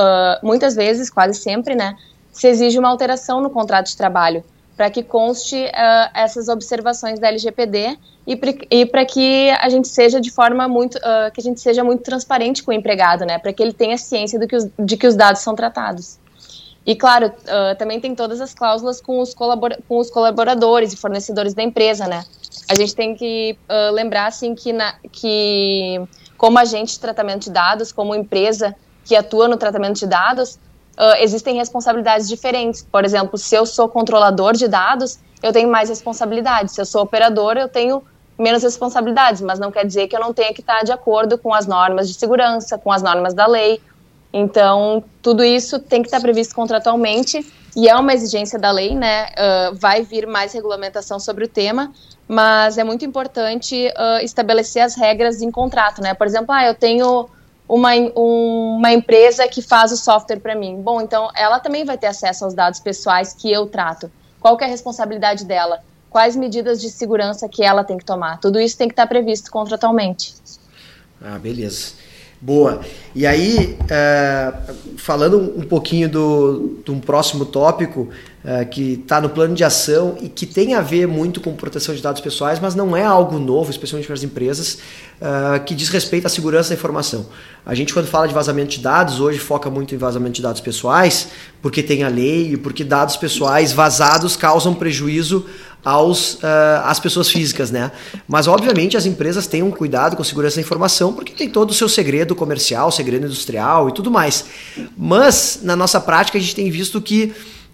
muitas 0.43 0.75
vezes, 0.75 1.09
quase 1.09 1.39
sempre, 1.39 1.75
né, 1.75 1.95
se 2.31 2.47
exige 2.47 2.77
uma 2.77 2.89
alteração 2.89 3.41
no 3.41 3.49
contrato 3.49 3.87
de 3.87 3.97
trabalho 3.97 4.43
para 4.75 4.89
que 4.89 5.01
conste 5.01 5.55
uh, 5.55 6.09
essas 6.13 6.49
observações 6.49 7.19
da 7.19 7.29
LGPD 7.29 7.97
e 8.71 8.85
para 8.85 9.05
que 9.05 9.49
a 9.51 9.69
gente 9.69 9.87
seja 9.87 10.19
de 10.19 10.29
forma 10.29 10.67
muito 10.67 10.97
uh, 10.97 11.31
que 11.33 11.39
a 11.39 11.43
gente 11.43 11.61
seja 11.61 11.83
muito 11.83 12.03
transparente 12.03 12.61
com 12.61 12.71
o 12.71 12.73
empregado, 12.73 13.25
né, 13.25 13.39
para 13.39 13.53
que 13.53 13.63
ele 13.63 13.71
tenha 13.71 13.97
ciência 13.97 14.37
do 14.37 14.47
que 14.47 14.55
os, 14.55 14.67
de 14.77 14.97
que 14.97 15.07
os 15.07 15.15
dados 15.15 15.41
são 15.41 15.55
tratados. 15.55 16.17
E 16.85 16.95
claro, 16.95 17.27
uh, 17.27 17.75
também 17.77 17.99
tem 17.99 18.13
todas 18.13 18.41
as 18.41 18.53
cláusulas 18.53 18.99
com 18.99 19.19
os, 19.19 19.33
com 19.33 19.97
os 19.97 20.09
colaboradores 20.11 20.93
e 20.93 20.97
fornecedores 20.97 21.53
da 21.53 21.63
empresa, 21.63 22.07
né? 22.07 22.23
A 22.67 22.75
gente 22.75 22.95
tem 22.95 23.15
que 23.15 23.57
lembrar 23.93 24.25
assim 24.25 24.55
que, 24.55 24.73
na, 24.73 24.95
que 25.11 26.01
como 26.37 26.59
agente 26.59 26.93
de 26.93 26.99
tratamento 26.99 27.43
de 27.45 27.51
dados, 27.51 27.91
como 27.91 28.15
empresa 28.15 28.75
que 29.03 29.15
atua 29.15 29.47
no 29.47 29.57
tratamento 29.57 29.99
de 29.99 30.07
dados, 30.07 30.55
uh, 30.97 31.15
existem 31.19 31.55
responsabilidades 31.55 32.27
diferentes. 32.27 32.85
Por 32.89 33.05
exemplo, 33.05 33.37
se 33.37 33.55
eu 33.55 33.65
sou 33.65 33.87
controlador 33.87 34.53
de 34.53 34.67
dados, 34.67 35.19
eu 35.41 35.53
tenho 35.53 35.69
mais 35.69 35.89
responsabilidades. 35.89 36.73
Se 36.73 36.81
eu 36.81 36.85
sou 36.85 37.03
operador, 37.03 37.57
eu 37.57 37.67
tenho 37.67 38.03
menos 38.37 38.63
responsabilidades, 38.63 39.41
mas 39.41 39.59
não 39.59 39.71
quer 39.71 39.85
dizer 39.85 40.07
que 40.07 40.15
eu 40.15 40.19
não 40.19 40.33
tenha 40.33 40.53
que 40.53 40.61
estar 40.61 40.83
de 40.83 40.91
acordo 40.91 41.37
com 41.37 41.53
as 41.53 41.65
normas 41.67 42.07
de 42.07 42.15
segurança, 42.15 42.77
com 42.77 42.91
as 42.91 43.01
normas 43.01 43.33
da 43.33 43.47
lei. 43.47 43.81
Então, 44.33 45.03
tudo 45.21 45.43
isso 45.43 45.79
tem 45.79 46.01
que 46.01 46.07
estar 46.07 46.19
previsto 46.19 46.53
contratualmente 46.53 47.45
e 47.75 47.87
é 47.89 47.95
uma 47.95 48.13
exigência 48.13 48.57
da 48.57 48.71
lei, 48.71 48.95
né? 48.95 49.25
Uh, 49.25 49.75
vai 49.75 50.01
vir 50.01 50.25
mais 50.25 50.53
regulamentação 50.53 51.19
sobre 51.19 51.45
o 51.45 51.47
tema, 51.47 51.91
mas 52.27 52.77
é 52.77 52.83
muito 52.83 53.03
importante 53.03 53.87
uh, 53.87 54.23
estabelecer 54.23 54.81
as 54.81 54.95
regras 54.95 55.41
em 55.41 55.51
contrato, 55.51 56.01
né? 56.01 56.13
Por 56.13 56.25
exemplo, 56.25 56.53
ah, 56.53 56.65
eu 56.65 56.73
tenho 56.73 57.27
uma, 57.67 57.91
uma 58.15 58.93
empresa 58.93 59.47
que 59.47 59.61
faz 59.61 59.91
o 59.91 59.97
software 59.97 60.39
para 60.39 60.55
mim. 60.55 60.81
Bom, 60.81 61.01
então 61.01 61.29
ela 61.35 61.59
também 61.59 61.83
vai 61.83 61.97
ter 61.97 62.07
acesso 62.07 62.45
aos 62.45 62.53
dados 62.53 62.79
pessoais 62.79 63.33
que 63.33 63.51
eu 63.51 63.67
trato. 63.67 64.11
Qual 64.39 64.57
é 64.61 64.65
a 64.65 64.67
responsabilidade 64.67 65.43
dela? 65.45 65.81
quais 66.15 66.33
medidas 66.33 66.79
de 66.79 66.89
segurança 66.89 67.49
que 67.49 67.61
ela 67.61 67.83
tem 67.83 67.97
que 67.97 68.05
tomar. 68.05 68.39
Tudo 68.39 68.57
isso 68.57 68.77
tem 68.77 68.87
que 68.87 68.93
estar 68.93 69.05
previsto 69.05 69.51
contratualmente. 69.51 70.33
Ah, 71.21 71.37
beleza. 71.37 71.91
Boa. 72.45 72.79
E 73.15 73.25
aí, 73.25 73.75
é, 73.89 74.53
falando 74.97 75.53
um 75.57 75.63
pouquinho 75.63 76.07
do, 76.07 76.77
de 76.85 76.91
um 76.91 76.99
próximo 76.99 77.43
tópico 77.43 78.07
é, 78.43 78.63
que 78.63 78.99
está 79.01 79.19
no 79.19 79.29
plano 79.29 79.55
de 79.55 79.63
ação 79.63 80.15
e 80.21 80.29
que 80.29 80.45
tem 80.45 80.75
a 80.75 80.81
ver 80.81 81.07
muito 81.07 81.41
com 81.41 81.55
proteção 81.55 81.95
de 81.95 82.03
dados 82.03 82.21
pessoais, 82.21 82.59
mas 82.59 82.75
não 82.75 82.95
é 82.95 83.03
algo 83.03 83.39
novo, 83.39 83.71
especialmente 83.71 84.05
para 84.05 84.13
as 84.13 84.21
empresas, 84.21 84.77
é, 85.19 85.57
que 85.57 85.73
diz 85.73 85.89
respeito 85.89 86.27
à 86.27 86.29
segurança 86.29 86.69
da 86.69 86.75
informação. 86.75 87.25
A 87.65 87.73
gente, 87.73 87.91
quando 87.91 88.05
fala 88.05 88.27
de 88.27 88.33
vazamento 88.35 88.75
de 88.75 88.79
dados, 88.79 89.19
hoje 89.19 89.39
foca 89.39 89.67
muito 89.71 89.95
em 89.95 89.97
vazamento 89.97 90.33
de 90.33 90.43
dados 90.43 90.61
pessoais, 90.61 91.29
porque 91.63 91.81
tem 91.81 92.03
a 92.03 92.09
lei 92.09 92.51
e 92.51 92.57
porque 92.57 92.83
dados 92.83 93.17
pessoais 93.17 93.73
vazados 93.73 94.35
causam 94.35 94.75
prejuízo 94.75 95.47
aos, 95.85 96.33
uh, 96.35 96.39
às 96.83 96.99
pessoas 96.99 97.29
físicas, 97.29 97.69
né? 97.69 97.91
Mas, 98.27 98.47
obviamente, 98.47 98.97
as 98.97 99.05
empresas 99.05 99.45
têm 99.45 99.61
um 99.61 99.69
cuidado 99.69 100.15
com 100.15 100.23
a 100.23 100.25
segurança 100.25 100.55
da 100.55 100.61
informação 100.61 101.13
porque 101.13 101.31
tem 101.31 101.47
todo 101.47 101.69
o 101.69 101.73
seu 101.73 101.87
segredo 101.87 102.35
comercial, 102.35 102.91
segredo 102.91 103.27
industrial 103.27 103.87
e 103.87 103.93
tudo 103.93 104.09
mais. 104.09 104.45
Mas, 104.97 105.59
na 105.61 105.75
nossa 105.75 106.01
prática, 106.01 106.39
a 106.39 106.41
gente 106.41 106.55
tem 106.55 106.71
visto 106.71 106.99
que 106.99 107.31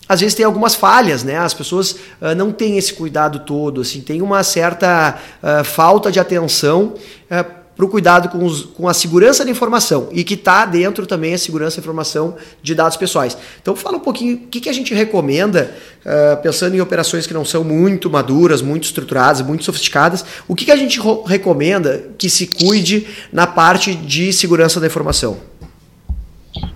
às 0.10 0.20
vezes 0.20 0.36
tem 0.36 0.46
algumas 0.46 0.76
falhas, 0.76 1.24
né? 1.24 1.38
As 1.38 1.54
pessoas 1.54 1.94
uh, 1.94 2.36
não 2.36 2.52
têm 2.52 2.78
esse 2.78 2.94
cuidado 2.94 3.40
todo, 3.40 3.80
assim, 3.80 4.02
tem 4.02 4.22
uma 4.22 4.44
certa 4.44 5.18
uh, 5.42 5.64
falta 5.64 6.12
de 6.12 6.20
atenção 6.20 6.96
uh, 7.32 7.61
para 7.82 7.88
o 7.88 7.90
cuidado 7.90 8.30
com, 8.30 8.46
os, 8.46 8.62
com, 8.64 8.88
a 8.88 8.94
segurança 8.94 9.44
da 9.44 9.50
informação 9.50 10.08
e 10.12 10.24
que 10.24 10.36
está 10.36 10.68
dentro 10.68 11.08
também 11.08 11.34
a 11.34 11.38
segurança 11.38 11.78
da 11.78 11.82
informação 11.82 12.36
de 12.62 12.76
dados 12.76 12.96
pessoais. 12.96 13.36
Então 13.60 13.76
fala 13.76 13.98
um 13.98 14.02
pouquinho 14.02 14.36
o 14.36 14.48
que, 14.50 14.62
que 14.62 14.70
a 14.70 14.74
gente 14.74 14.94
recomenda, 14.94 15.74
uh, 16.06 16.40
pensando 16.44 16.76
em 16.76 16.80
operações 16.80 17.26
que 17.26 17.34
não 17.34 17.44
são 17.44 17.64
muito 17.64 18.08
maduras, 18.08 18.62
muito 18.62 18.84
estruturadas, 18.84 19.42
muito 19.42 19.64
sofisticadas, 19.64 20.24
o 20.48 20.54
que, 20.54 20.66
que 20.66 20.72
a 20.72 20.76
gente 20.76 21.00
recomenda 21.26 22.12
que 22.20 22.30
se 22.30 22.46
cuide 22.46 23.08
na 23.34 23.48
parte 23.48 23.96
de 23.96 24.32
segurança 24.32 24.80
da 24.80 24.86
informação? 24.86 25.38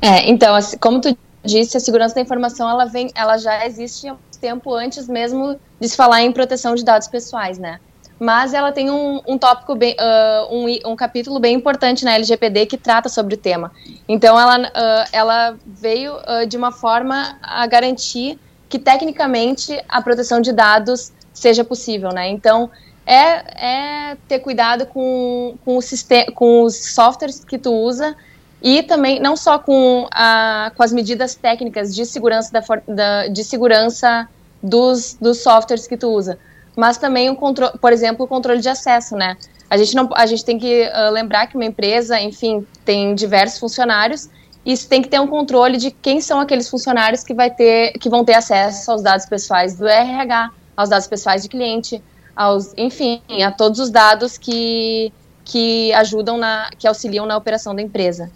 É, 0.01 0.27
então, 0.27 0.57
como 0.79 0.99
tu 0.99 1.15
disse, 1.43 1.77
a 1.77 1.79
segurança 1.79 2.15
da 2.15 2.21
informação 2.21 2.67
ela 2.67 2.85
vem, 2.85 3.11
ela 3.13 3.37
já 3.37 3.63
existe 3.67 4.07
há 4.07 4.13
um 4.13 4.17
tempo 4.41 4.73
antes 4.73 5.07
mesmo 5.07 5.59
de 5.79 5.87
se 5.87 5.95
falar 5.95 6.23
em 6.23 6.31
proteção 6.31 6.73
de 6.73 6.83
dados 6.83 7.07
pessoais, 7.07 7.59
né? 7.59 7.79
Mas 8.19 8.53
ela 8.53 8.71
tem 8.71 8.89
um, 8.89 9.21
um 9.27 9.37
tópico 9.37 9.75
bem, 9.75 9.95
uh, 9.99 10.53
um, 10.53 10.91
um, 10.91 10.95
capítulo 10.95 11.39
bem 11.39 11.55
importante 11.55 12.05
na 12.05 12.13
LGPD 12.13 12.65
que 12.65 12.77
trata 12.77 13.09
sobre 13.09 13.35
o 13.35 13.37
tema. 13.37 13.71
Então 14.07 14.39
ela, 14.39 14.59
uh, 14.59 15.09
ela 15.11 15.57
veio 15.65 16.13
uh, 16.15 16.47
de 16.47 16.55
uma 16.55 16.71
forma 16.71 17.37
a 17.41 17.67
garantir 17.67 18.39
que 18.69 18.79
tecnicamente 18.79 19.77
a 19.89 20.01
proteção 20.01 20.39
de 20.39 20.53
dados 20.53 21.11
seja 21.33 21.63
possível, 21.63 22.11
né? 22.11 22.29
Então 22.29 22.69
é, 23.05 24.11
é 24.11 24.17
ter 24.27 24.39
cuidado 24.39 24.85
com, 24.87 25.55
com, 25.63 25.77
o 25.77 25.81
sistema, 25.81 26.31
com 26.31 26.63
os 26.63 26.93
softwares 26.93 27.43
que 27.43 27.57
tu 27.57 27.71
usa 27.71 28.15
e 28.61 28.81
também 28.81 29.19
não 29.19 29.35
só 29.35 29.59
com, 29.59 30.07
a, 30.11 30.71
com 30.75 30.81
as 30.81 30.91
medidas 30.91 31.35
técnicas 31.35 31.93
de 31.93 32.05
segurança 32.05 32.51
da, 32.51 32.63
da 32.87 33.27
de 33.27 33.43
segurança 33.43 34.27
dos, 34.63 35.15
dos 35.21 35.43
softwares 35.43 35.85
que 35.85 35.95
tu 35.95 36.09
usa, 36.09 36.39
mas 36.75 36.97
também 36.97 37.29
o 37.29 37.35
controle, 37.35 37.77
por 37.79 37.93
exemplo, 37.93 38.25
o 38.25 38.27
controle 38.27 38.59
de 38.59 38.69
acesso, 38.69 39.15
né? 39.15 39.37
A 39.69 39.77
gente 39.77 39.95
não, 39.95 40.09
a 40.13 40.25
gente 40.25 40.45
tem 40.45 40.59
que 40.59 40.87
uh, 40.87 41.11
lembrar 41.11 41.47
que 41.47 41.55
uma 41.55 41.65
empresa, 41.65 42.19
enfim, 42.19 42.65
tem 42.83 43.15
diversos 43.15 43.59
funcionários 43.59 44.29
e 44.65 44.77
tem 44.77 45.01
que 45.01 45.07
ter 45.07 45.19
um 45.19 45.27
controle 45.27 45.77
de 45.77 45.91
quem 45.91 46.21
são 46.21 46.39
aqueles 46.39 46.69
funcionários 46.69 47.23
que 47.23 47.33
vai 47.33 47.49
ter, 47.49 47.93
que 47.93 48.09
vão 48.09 48.23
ter 48.23 48.33
acesso 48.33 48.91
aos 48.91 49.01
dados 49.01 49.25
pessoais 49.25 49.75
do 49.75 49.87
RH, 49.87 50.51
aos 50.75 50.89
dados 50.89 51.07
pessoais 51.07 51.43
de 51.43 51.49
cliente, 51.49 52.03
aos, 52.35 52.73
enfim, 52.77 53.21
a 53.43 53.51
todos 53.51 53.79
os 53.79 53.89
dados 53.89 54.37
que 54.37 55.11
que 55.45 55.93
ajudam 55.93 56.37
na, 56.37 56.71
que 56.77 56.87
auxiliam 56.87 57.25
na 57.25 57.37
operação 57.37 57.75
da 57.75 57.81
empresa. 57.81 58.31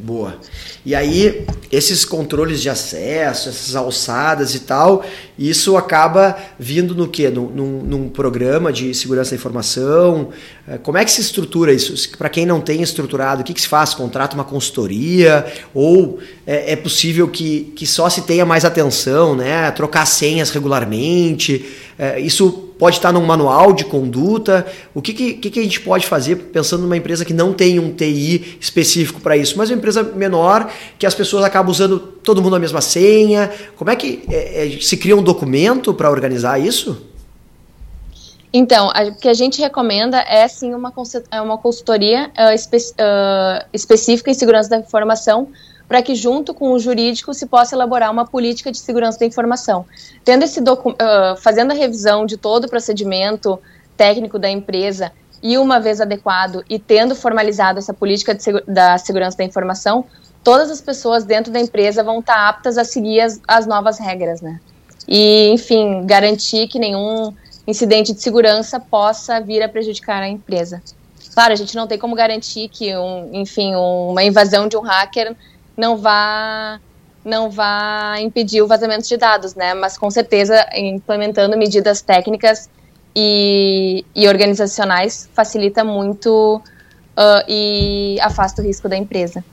Boa. 0.00 0.36
E 0.86 0.94
aí, 0.94 1.44
esses 1.72 2.04
controles 2.04 2.62
de 2.62 2.70
acesso, 2.70 3.48
essas 3.48 3.74
alçadas 3.74 4.54
e 4.54 4.60
tal, 4.60 5.04
isso 5.36 5.76
acaba 5.76 6.38
vindo 6.58 6.94
no 6.94 7.08
quê? 7.08 7.28
Num, 7.28 7.48
num, 7.48 7.82
num 7.82 8.08
programa 8.08 8.72
de 8.72 8.94
segurança 8.94 9.30
da 9.30 9.36
informação? 9.36 10.28
É, 10.68 10.78
como 10.78 10.96
é 10.98 11.04
que 11.04 11.10
se 11.10 11.20
estrutura 11.20 11.72
isso? 11.72 12.16
Para 12.16 12.28
quem 12.28 12.46
não 12.46 12.60
tem 12.60 12.80
estruturado, 12.80 13.42
o 13.42 13.44
que, 13.44 13.52
que, 13.52 13.60
se 13.60 13.66
faz? 13.68 13.92
Contrata 13.92 14.36
uma 14.36 14.44
consultoria? 14.44 15.44
Ou 15.74 16.20
é, 16.46 16.72
é, 16.72 16.76
possível 16.76 17.26
que, 17.26 17.72
que 17.74 17.86
só 17.86 18.08
se 18.08 18.22
tenha 18.22 18.46
mais 18.46 18.64
atenção, 18.64 19.34
né? 19.34 19.68
Trocar 19.72 20.06
senhas 20.06 20.50
regularmente? 20.50 21.66
É, 21.98 22.20
isso 22.20 22.67
pode 22.78 22.96
estar 22.96 23.12
num 23.12 23.24
manual 23.24 23.72
de 23.72 23.84
conduta? 23.84 24.66
O 24.94 25.02
que, 25.02 25.12
que, 25.12 25.50
que 25.50 25.60
a 25.60 25.62
gente 25.62 25.80
pode 25.80 26.06
fazer 26.06 26.36
pensando 26.36 26.82
numa 26.82 26.96
empresa 26.96 27.24
que 27.24 27.34
não 27.34 27.52
tem 27.52 27.78
um 27.78 27.92
TI 27.92 28.58
específico 28.60 29.20
para 29.20 29.36
isso, 29.36 29.58
mas 29.58 29.68
uma 29.70 29.76
empresa 29.76 30.02
menor 30.02 30.70
que 30.98 31.06
as 31.06 31.14
pessoas 31.14 31.44
acabam 31.44 31.70
usando 31.70 31.98
todo 31.98 32.40
mundo 32.40 32.56
a 32.56 32.58
mesma 32.58 32.80
senha? 32.80 33.50
Como 33.76 33.90
é 33.90 33.96
que 33.96 34.22
é, 34.30 34.66
é, 34.66 34.80
se 34.80 34.96
cria 34.96 35.16
um 35.16 35.22
documento 35.22 35.92
para 35.92 36.10
organizar 36.10 36.58
isso? 36.58 37.06
Então, 38.52 38.88
o 38.88 39.14
que 39.16 39.28
a 39.28 39.34
gente 39.34 39.60
recomenda 39.60 40.18
é 40.20 40.48
sim 40.48 40.72
uma, 40.72 40.92
é 41.30 41.40
uma 41.40 41.58
consultoria 41.58 42.30
uh, 42.38 42.54
espe 42.54 42.78
uh, 42.78 43.66
específica 43.74 44.30
em 44.30 44.34
segurança 44.34 44.70
da 44.70 44.78
informação 44.78 45.48
para 45.88 46.02
que, 46.02 46.14
junto 46.14 46.52
com 46.52 46.72
o 46.72 46.78
jurídico, 46.78 47.32
se 47.32 47.46
possa 47.46 47.74
elaborar 47.74 48.12
uma 48.12 48.26
política 48.26 48.70
de 48.70 48.78
segurança 48.78 49.18
da 49.18 49.24
informação. 49.24 49.86
Tendo 50.22 50.44
esse 50.44 50.60
uh, 50.60 51.36
fazendo 51.38 51.70
a 51.70 51.74
revisão 51.74 52.26
de 52.26 52.36
todo 52.36 52.66
o 52.66 52.68
procedimento 52.68 53.58
técnico 53.96 54.38
da 54.38 54.50
empresa 54.50 55.10
e, 55.42 55.56
uma 55.56 55.80
vez 55.80 56.00
adequado, 56.00 56.62
e 56.68 56.78
tendo 56.78 57.14
formalizado 57.14 57.78
essa 57.78 57.94
política 57.94 58.38
segu 58.38 58.60
da 58.68 58.98
segurança 58.98 59.38
da 59.38 59.44
informação, 59.44 60.04
todas 60.44 60.70
as 60.70 60.80
pessoas 60.80 61.24
dentro 61.24 61.50
da 61.50 61.58
empresa 61.58 62.04
vão 62.04 62.20
estar 62.20 62.48
aptas 62.48 62.76
a 62.76 62.84
seguir 62.84 63.20
as, 63.20 63.40
as 63.48 63.66
novas 63.66 63.98
regras, 63.98 64.42
né? 64.42 64.60
E, 65.06 65.48
enfim, 65.52 66.04
garantir 66.04 66.68
que 66.68 66.78
nenhum 66.78 67.32
incidente 67.66 68.12
de 68.12 68.20
segurança 68.20 68.78
possa 68.78 69.40
vir 69.40 69.62
a 69.62 69.68
prejudicar 69.68 70.22
a 70.22 70.28
empresa. 70.28 70.82
Claro, 71.32 71.52
a 71.52 71.56
gente 71.56 71.74
não 71.76 71.86
tem 71.86 71.98
como 71.98 72.14
garantir 72.14 72.68
que, 72.68 72.94
um, 72.96 73.30
enfim, 73.32 73.74
uma 73.74 74.22
invasão 74.22 74.68
de 74.68 74.76
um 74.76 74.80
hacker 74.80 75.34
não 75.78 75.96
vá 75.96 76.80
não 77.24 77.50
vá 77.50 78.16
impedir 78.20 78.62
o 78.62 78.66
vazamento 78.66 79.06
de 79.06 79.16
dados, 79.16 79.54
né? 79.54 79.74
Mas 79.74 79.96
com 79.98 80.10
certeza 80.10 80.66
implementando 80.74 81.56
medidas 81.56 82.00
técnicas 82.00 82.68
e, 83.14 84.04
e 84.14 84.26
organizacionais 84.26 85.28
facilita 85.34 85.84
muito 85.84 86.56
uh, 86.56 87.44
e 87.48 88.18
afasta 88.20 88.62
o 88.62 88.64
risco 88.64 88.88
da 88.88 88.96
empresa. 88.96 89.44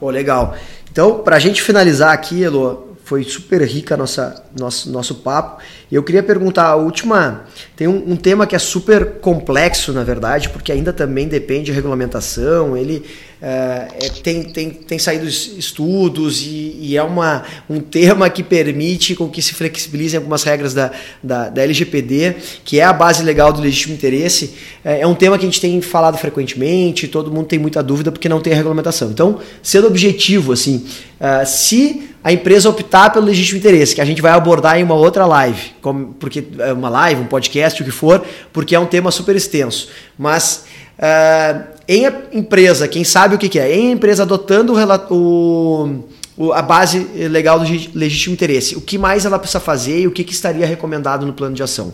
Pô, 0.00 0.10
legal. 0.10 0.54
Então, 0.90 1.20
para 1.20 1.36
a 1.36 1.38
gente 1.38 1.62
finalizar 1.62 2.12
aqui, 2.12 2.42
Elo, 2.42 2.96
foi 3.04 3.24
super 3.24 3.62
rica 3.62 3.96
nossa 3.96 4.44
nosso 4.58 4.90
nosso 4.90 5.16
papo. 5.16 5.62
Eu 5.90 6.02
queria 6.02 6.22
perguntar 6.22 6.66
a 6.66 6.76
última, 6.76 7.44
tem 7.74 7.88
um, 7.88 8.12
um, 8.12 8.16
tema 8.16 8.46
que 8.46 8.54
é 8.54 8.58
super 8.58 9.20
complexo 9.20 9.90
na 9.92 10.04
verdade, 10.04 10.50
porque 10.50 10.70
ainda 10.70 10.92
também 10.92 11.26
depende 11.26 11.66
de 11.66 11.72
regulamentação. 11.72 12.76
Ele 12.76 13.02
é, 13.40 13.88
é, 14.02 14.08
tem, 14.08 14.42
tem, 14.42 14.68
tem 14.68 14.98
saído 14.98 15.24
estudos 15.24 16.42
e, 16.42 16.76
e, 16.80 16.96
é 16.96 17.02
uma, 17.02 17.44
um 17.70 17.78
tema 17.78 18.28
que 18.28 18.42
permite 18.42 19.14
com 19.14 19.28
que 19.28 19.40
se 19.40 19.54
flexibilizem 19.54 20.18
algumas 20.18 20.42
regras 20.42 20.74
da, 20.74 20.90
da, 21.22 21.48
da 21.48 21.62
LGPD, 21.62 22.34
que 22.64 22.80
é 22.80 22.84
a 22.84 22.92
base 22.92 23.22
legal 23.22 23.52
do 23.52 23.60
legítimo 23.60 23.94
interesse. 23.94 24.54
É, 24.84 25.02
é, 25.02 25.06
um 25.06 25.14
tema 25.14 25.38
que 25.38 25.44
a 25.44 25.48
gente 25.48 25.60
tem 25.60 25.80
falado 25.80 26.18
frequentemente, 26.18 27.06
todo 27.06 27.30
mundo 27.30 27.46
tem 27.46 27.60
muita 27.60 27.80
dúvida 27.80 28.10
porque 28.10 28.28
não 28.28 28.40
tem 28.40 28.52
a 28.52 28.56
regulamentação. 28.56 29.08
Então, 29.10 29.38
sendo 29.62 29.86
objetivo, 29.86 30.52
assim, 30.52 30.84
uh, 31.20 31.46
se 31.46 32.08
a 32.24 32.32
empresa 32.32 32.68
optar 32.68 33.10
pelo 33.10 33.24
legítimo 33.24 33.58
interesse, 33.58 33.94
que 33.94 34.00
a 34.00 34.04
gente 34.04 34.20
vai 34.20 34.32
abordar 34.32 34.78
em 34.78 34.82
uma 34.82 34.94
outra 34.94 35.24
live, 35.24 35.70
porque 36.18 36.44
é 36.58 36.72
uma 36.72 36.88
live, 36.88 37.22
um 37.22 37.26
podcast, 37.26 37.80
o 37.80 37.84
que 37.84 37.90
for, 37.90 38.24
porque 38.52 38.74
é 38.74 38.78
um 38.78 38.86
tema 38.86 39.10
super 39.10 39.34
extenso. 39.36 39.88
Mas 40.16 40.64
uh, 40.98 41.64
em 41.86 42.04
empresa, 42.32 42.86
quem 42.86 43.04
sabe 43.04 43.34
o 43.34 43.38
que, 43.38 43.48
que 43.48 43.58
é, 43.58 43.74
em 43.74 43.92
empresa 43.92 44.22
adotando 44.22 44.74
o, 45.10 46.04
o, 46.36 46.52
a 46.52 46.62
base 46.62 46.98
legal 47.28 47.58
do 47.58 47.64
legítimo 47.94 48.34
interesse, 48.34 48.76
o 48.76 48.80
que 48.80 48.98
mais 48.98 49.24
ela 49.24 49.38
precisa 49.38 49.60
fazer 49.60 50.00
e 50.00 50.06
o 50.06 50.12
que, 50.12 50.24
que 50.24 50.32
estaria 50.32 50.66
recomendado 50.66 51.24
no 51.24 51.32
plano 51.32 51.54
de 51.54 51.62
ação? 51.62 51.92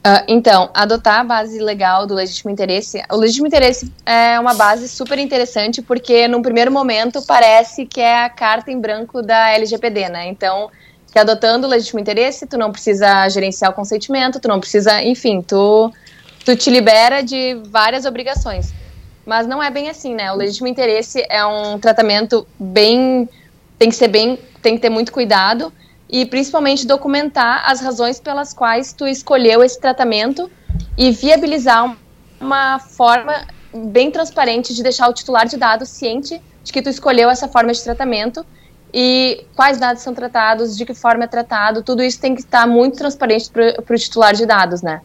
Uh, 0.00 0.24
então, 0.26 0.70
adotar 0.72 1.20
a 1.20 1.24
base 1.24 1.58
legal 1.58 2.06
do 2.06 2.14
legítimo 2.14 2.50
interesse. 2.50 3.02
O 3.12 3.16
legítimo 3.16 3.46
interesse 3.46 3.92
é 4.06 4.40
uma 4.40 4.54
base 4.54 4.88
super 4.88 5.18
interessante 5.18 5.82
porque, 5.82 6.26
num 6.26 6.40
primeiro 6.40 6.72
momento, 6.72 7.20
parece 7.26 7.84
que 7.84 8.00
é 8.00 8.24
a 8.24 8.30
carta 8.30 8.72
em 8.72 8.80
branco 8.80 9.20
da 9.20 9.50
LGPD, 9.50 10.08
né? 10.08 10.26
Então, 10.28 10.70
que 11.10 11.18
adotando 11.18 11.66
o 11.66 11.70
legítimo 11.70 12.00
interesse, 12.00 12.46
tu 12.46 12.56
não 12.56 12.70
precisa 12.70 13.28
gerenciar 13.28 13.70
o 13.70 13.74
consentimento, 13.74 14.38
tu 14.38 14.48
não 14.48 14.60
precisa, 14.60 15.02
enfim, 15.02 15.42
tu, 15.42 15.92
tu 16.44 16.54
te 16.54 16.70
libera 16.70 17.22
de 17.22 17.54
várias 17.68 18.04
obrigações. 18.06 18.72
Mas 19.26 19.46
não 19.46 19.62
é 19.62 19.70
bem 19.70 19.88
assim, 19.88 20.14
né? 20.14 20.32
O 20.32 20.36
legítimo 20.36 20.68
interesse 20.68 21.24
é 21.28 21.44
um 21.44 21.78
tratamento 21.78 22.46
bem. 22.58 23.28
tem 23.78 23.88
que 23.88 23.94
ser 23.94 24.08
bem. 24.08 24.38
tem 24.62 24.76
que 24.76 24.80
ter 24.80 24.90
muito 24.90 25.12
cuidado 25.12 25.72
e 26.08 26.26
principalmente 26.26 26.86
documentar 26.86 27.62
as 27.70 27.80
razões 27.80 28.18
pelas 28.18 28.52
quais 28.52 28.92
tu 28.92 29.06
escolheu 29.06 29.62
esse 29.62 29.80
tratamento 29.80 30.50
e 30.98 31.10
viabilizar 31.12 31.96
uma 32.40 32.78
forma 32.78 33.46
bem 33.72 34.10
transparente 34.10 34.74
de 34.74 34.82
deixar 34.82 35.08
o 35.08 35.12
titular 35.12 35.46
de 35.46 35.56
dados 35.56 35.88
ciente 35.88 36.42
de 36.64 36.72
que 36.72 36.82
tu 36.82 36.88
escolheu 36.88 37.30
essa 37.30 37.46
forma 37.46 37.72
de 37.72 37.82
tratamento 37.82 38.44
e 38.92 39.44
quais 39.54 39.78
dados 39.78 40.02
são 40.02 40.14
tratados, 40.14 40.76
de 40.76 40.84
que 40.84 40.94
forma 40.94 41.24
é 41.24 41.26
tratado, 41.26 41.82
tudo 41.82 42.02
isso 42.02 42.20
tem 42.20 42.34
que 42.34 42.40
estar 42.40 42.66
muito 42.66 42.96
transparente 42.96 43.50
para 43.50 43.94
o 43.94 43.98
titular 43.98 44.34
de 44.34 44.44
dados, 44.46 44.82
né? 44.82 45.00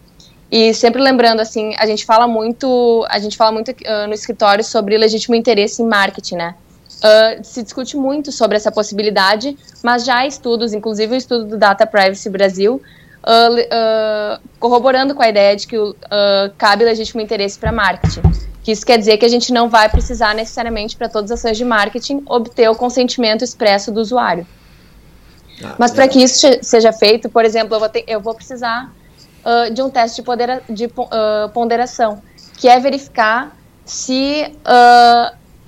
E 0.52 0.74
sempre 0.74 1.02
lembrando, 1.02 1.40
assim, 1.40 1.76
a 1.78 1.86
gente 1.86 2.06
fala 2.06 2.28
muito, 2.28 3.06
a 3.10 3.20
gente 3.20 3.36
fala 3.36 3.52
muito 3.52 3.70
uh, 3.72 4.08
no 4.08 4.14
escritório 4.14 4.64
sobre 4.64 4.98
legítimo 4.98 5.36
interesse 5.36 5.82
em 5.82 5.88
marketing, 5.88 6.36
né? 6.36 6.56
Uh, 6.98 7.44
se 7.44 7.62
discute 7.62 7.98
muito 7.98 8.32
sobre 8.32 8.56
essa 8.56 8.72
possibilidade, 8.72 9.58
mas 9.84 10.06
já 10.06 10.20
há 10.20 10.28
estudos, 10.28 10.74
inclusive 10.74 11.14
o 11.14 11.18
estudo 11.18 11.46
do 11.46 11.58
Data 11.58 11.86
Privacy 11.86 12.30
Brasil, 12.30 12.82
uh, 13.22 14.40
corroborando 14.60 15.14
com 15.14 15.22
a 15.22 15.30
ideia 15.30 15.56
de 15.56 15.68
que 15.68 15.78
cabe 16.58 16.86
legítimo 16.86 17.22
interesse 17.22 17.60
para 17.60 17.72
marketing. 17.72 18.22
Que 18.66 18.72
isso 18.72 18.86
quer 18.86 18.98
dizer 18.98 19.18
que 19.18 19.26
a 19.26 19.30
gente 19.30 19.54
não 19.54 19.70
vai 19.70 19.88
precisar 19.88 20.34
necessariamente 20.34 20.98
para 20.98 21.08
todas 21.08 21.32
as 21.32 21.40
ações 21.40 21.58
de 21.58 21.64
marketing 21.64 22.24
obter 22.26 22.70
o 22.70 22.76
consentimento 22.76 23.44
expresso 23.44 23.92
do 23.92 24.02
usuário. 24.02 24.46
Ah, 25.64 25.76
mas 25.78 25.92
para 25.92 26.08
que 26.08 26.22
isso 26.22 26.48
seja 26.62 26.92
feito, 26.92 27.30
por 27.30 27.46
exemplo, 27.46 27.76
eu 27.76 27.80
vou, 27.80 27.90
ter, 27.90 28.04
eu 28.08 28.20
vou 28.20 28.34
precisar 28.34 28.92
de 29.72 29.82
um 29.84 29.92
teste 29.92 30.18
de, 30.18 30.24
pondera, 30.24 30.64
de 30.68 30.90
ponderação, 31.54 32.20
que 32.58 32.68
é 32.68 32.80
verificar 32.80 33.56
se, 33.86 34.52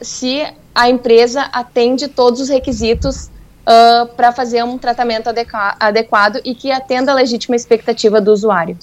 se 0.02 0.44
a 0.74 0.90
empresa 0.90 1.44
atende 1.52 2.08
todos 2.08 2.42
os 2.42 2.50
requisitos 2.50 3.30
uh, 3.68 4.08
para 4.16 4.32
fazer 4.32 4.64
um 4.64 4.78
tratamento 4.78 5.28
adequado 5.28 6.40
e 6.46 6.56
que 6.56 6.72
atenda 6.72 7.12
a 7.12 7.16
legítima 7.16 7.56
expectativa 7.56 8.22
do 8.22 8.32
usuário. 8.32 8.78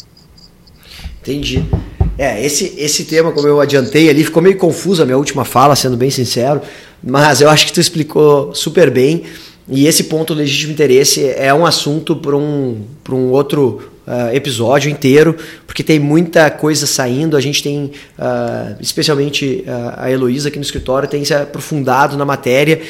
Entendi. 1.20 1.64
É, 2.16 2.44
esse, 2.44 2.74
esse 2.78 3.04
tema, 3.04 3.32
como 3.32 3.48
eu 3.48 3.60
adiantei 3.60 4.08
ali, 4.08 4.22
ficou 4.22 4.42
meio 4.42 4.56
confuso 4.56 5.02
a 5.02 5.04
minha 5.04 5.18
última 5.18 5.44
fala, 5.44 5.74
sendo 5.74 5.96
bem 5.96 6.10
sincero, 6.10 6.60
mas 7.02 7.40
eu 7.40 7.50
acho 7.50 7.66
que 7.66 7.72
tu 7.72 7.80
explicou 7.80 8.54
super 8.54 8.90
bem. 8.90 9.24
E 9.68 9.86
esse 9.86 10.04
ponto 10.04 10.34
legítimo 10.34 10.72
interesse 10.72 11.26
é 11.26 11.52
um 11.52 11.64
assunto 11.64 12.14
para 12.16 12.36
um, 12.36 12.82
um 13.10 13.30
outro 13.30 13.93
uh, 14.06 14.34
episódio 14.34 14.90
inteiro, 14.90 15.36
porque 15.66 15.82
tem 15.82 15.98
muita 15.98 16.50
coisa 16.50 16.86
saindo. 16.86 17.36
A 17.36 17.40
gente 17.40 17.62
tem, 17.62 17.90
uh, 18.18 18.76
especialmente 18.80 19.64
uh, 19.66 19.94
a 19.96 20.10
Heloísa 20.10 20.48
aqui 20.48 20.58
no 20.58 20.64
escritório, 20.64 21.08
tem 21.08 21.24
se 21.24 21.34
aprofundado 21.34 22.16
na 22.16 22.24
matéria. 22.24 22.80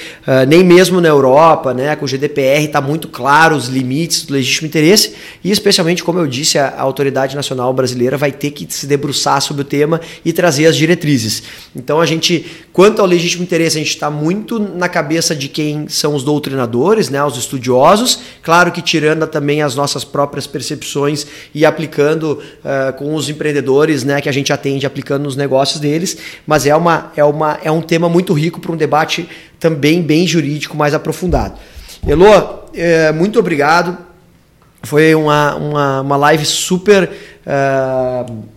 nem 0.48 0.64
mesmo 0.64 1.00
na 1.00 1.08
Europa, 1.08 1.72
né, 1.72 1.94
com 1.96 2.04
o 2.04 2.08
GDPR, 2.08 2.64
está 2.64 2.80
muito 2.80 3.08
claro 3.08 3.56
os 3.56 3.68
limites 3.68 4.24
do 4.24 4.34
legítimo 4.34 4.66
interesse. 4.66 5.14
E, 5.42 5.50
especialmente, 5.50 6.02
como 6.02 6.18
eu 6.18 6.26
disse, 6.26 6.58
a, 6.58 6.68
a 6.68 6.82
Autoridade 6.82 7.36
Nacional 7.36 7.72
Brasileira 7.72 8.16
vai 8.16 8.32
ter 8.32 8.50
que 8.50 8.66
se 8.68 8.86
debruçar 8.86 9.40
sobre 9.40 9.62
o 9.62 9.64
tema 9.64 10.00
e 10.24 10.32
trazer 10.32 10.66
as 10.66 10.76
diretrizes. 10.76 11.42
Então, 11.74 12.00
a 12.00 12.06
gente, 12.06 12.46
quanto 12.72 13.00
ao 13.00 13.06
legítimo 13.06 13.42
interesse, 13.42 13.76
a 13.76 13.80
gente 13.80 13.90
está 13.90 14.10
muito 14.10 14.58
na 14.58 14.88
cabeça 14.88 15.34
de 15.34 15.48
quem 15.48 15.86
são 15.88 16.14
os 16.14 16.22
doutrinadores, 16.22 17.08
né, 17.08 17.22
os 17.24 17.36
estudiosos. 17.36 18.20
Claro 18.42 18.72
que 18.72 18.82
tirando 18.82 19.26
também 19.26 19.62
as 19.62 19.74
nossas 19.74 20.04
próprias 20.04 20.46
percepções 20.46 21.03
e 21.54 21.64
aplicando 21.64 22.42
uh, 22.64 22.92
com 22.96 23.14
os 23.14 23.28
empreendedores 23.28 24.04
né, 24.04 24.20
que 24.20 24.28
a 24.28 24.32
gente 24.32 24.52
atende, 24.52 24.86
aplicando 24.86 25.24
nos 25.24 25.36
negócios 25.36 25.80
deles. 25.80 26.16
Mas 26.46 26.66
é, 26.66 26.74
uma, 26.74 27.12
é, 27.16 27.24
uma, 27.24 27.58
é 27.62 27.70
um 27.70 27.82
tema 27.82 28.08
muito 28.08 28.32
rico 28.32 28.60
para 28.60 28.72
um 28.72 28.76
debate 28.76 29.28
também 29.58 30.02
bem 30.02 30.26
jurídico, 30.26 30.76
mais 30.76 30.94
aprofundado. 30.94 31.54
Elô, 32.06 32.60
é, 32.74 33.12
muito 33.12 33.38
obrigado. 33.38 33.96
Foi 34.82 35.14
uma, 35.14 35.54
uma, 35.56 36.00
uma 36.02 36.16
live 36.16 36.44
super. 36.44 37.10
Uh, 37.46 38.53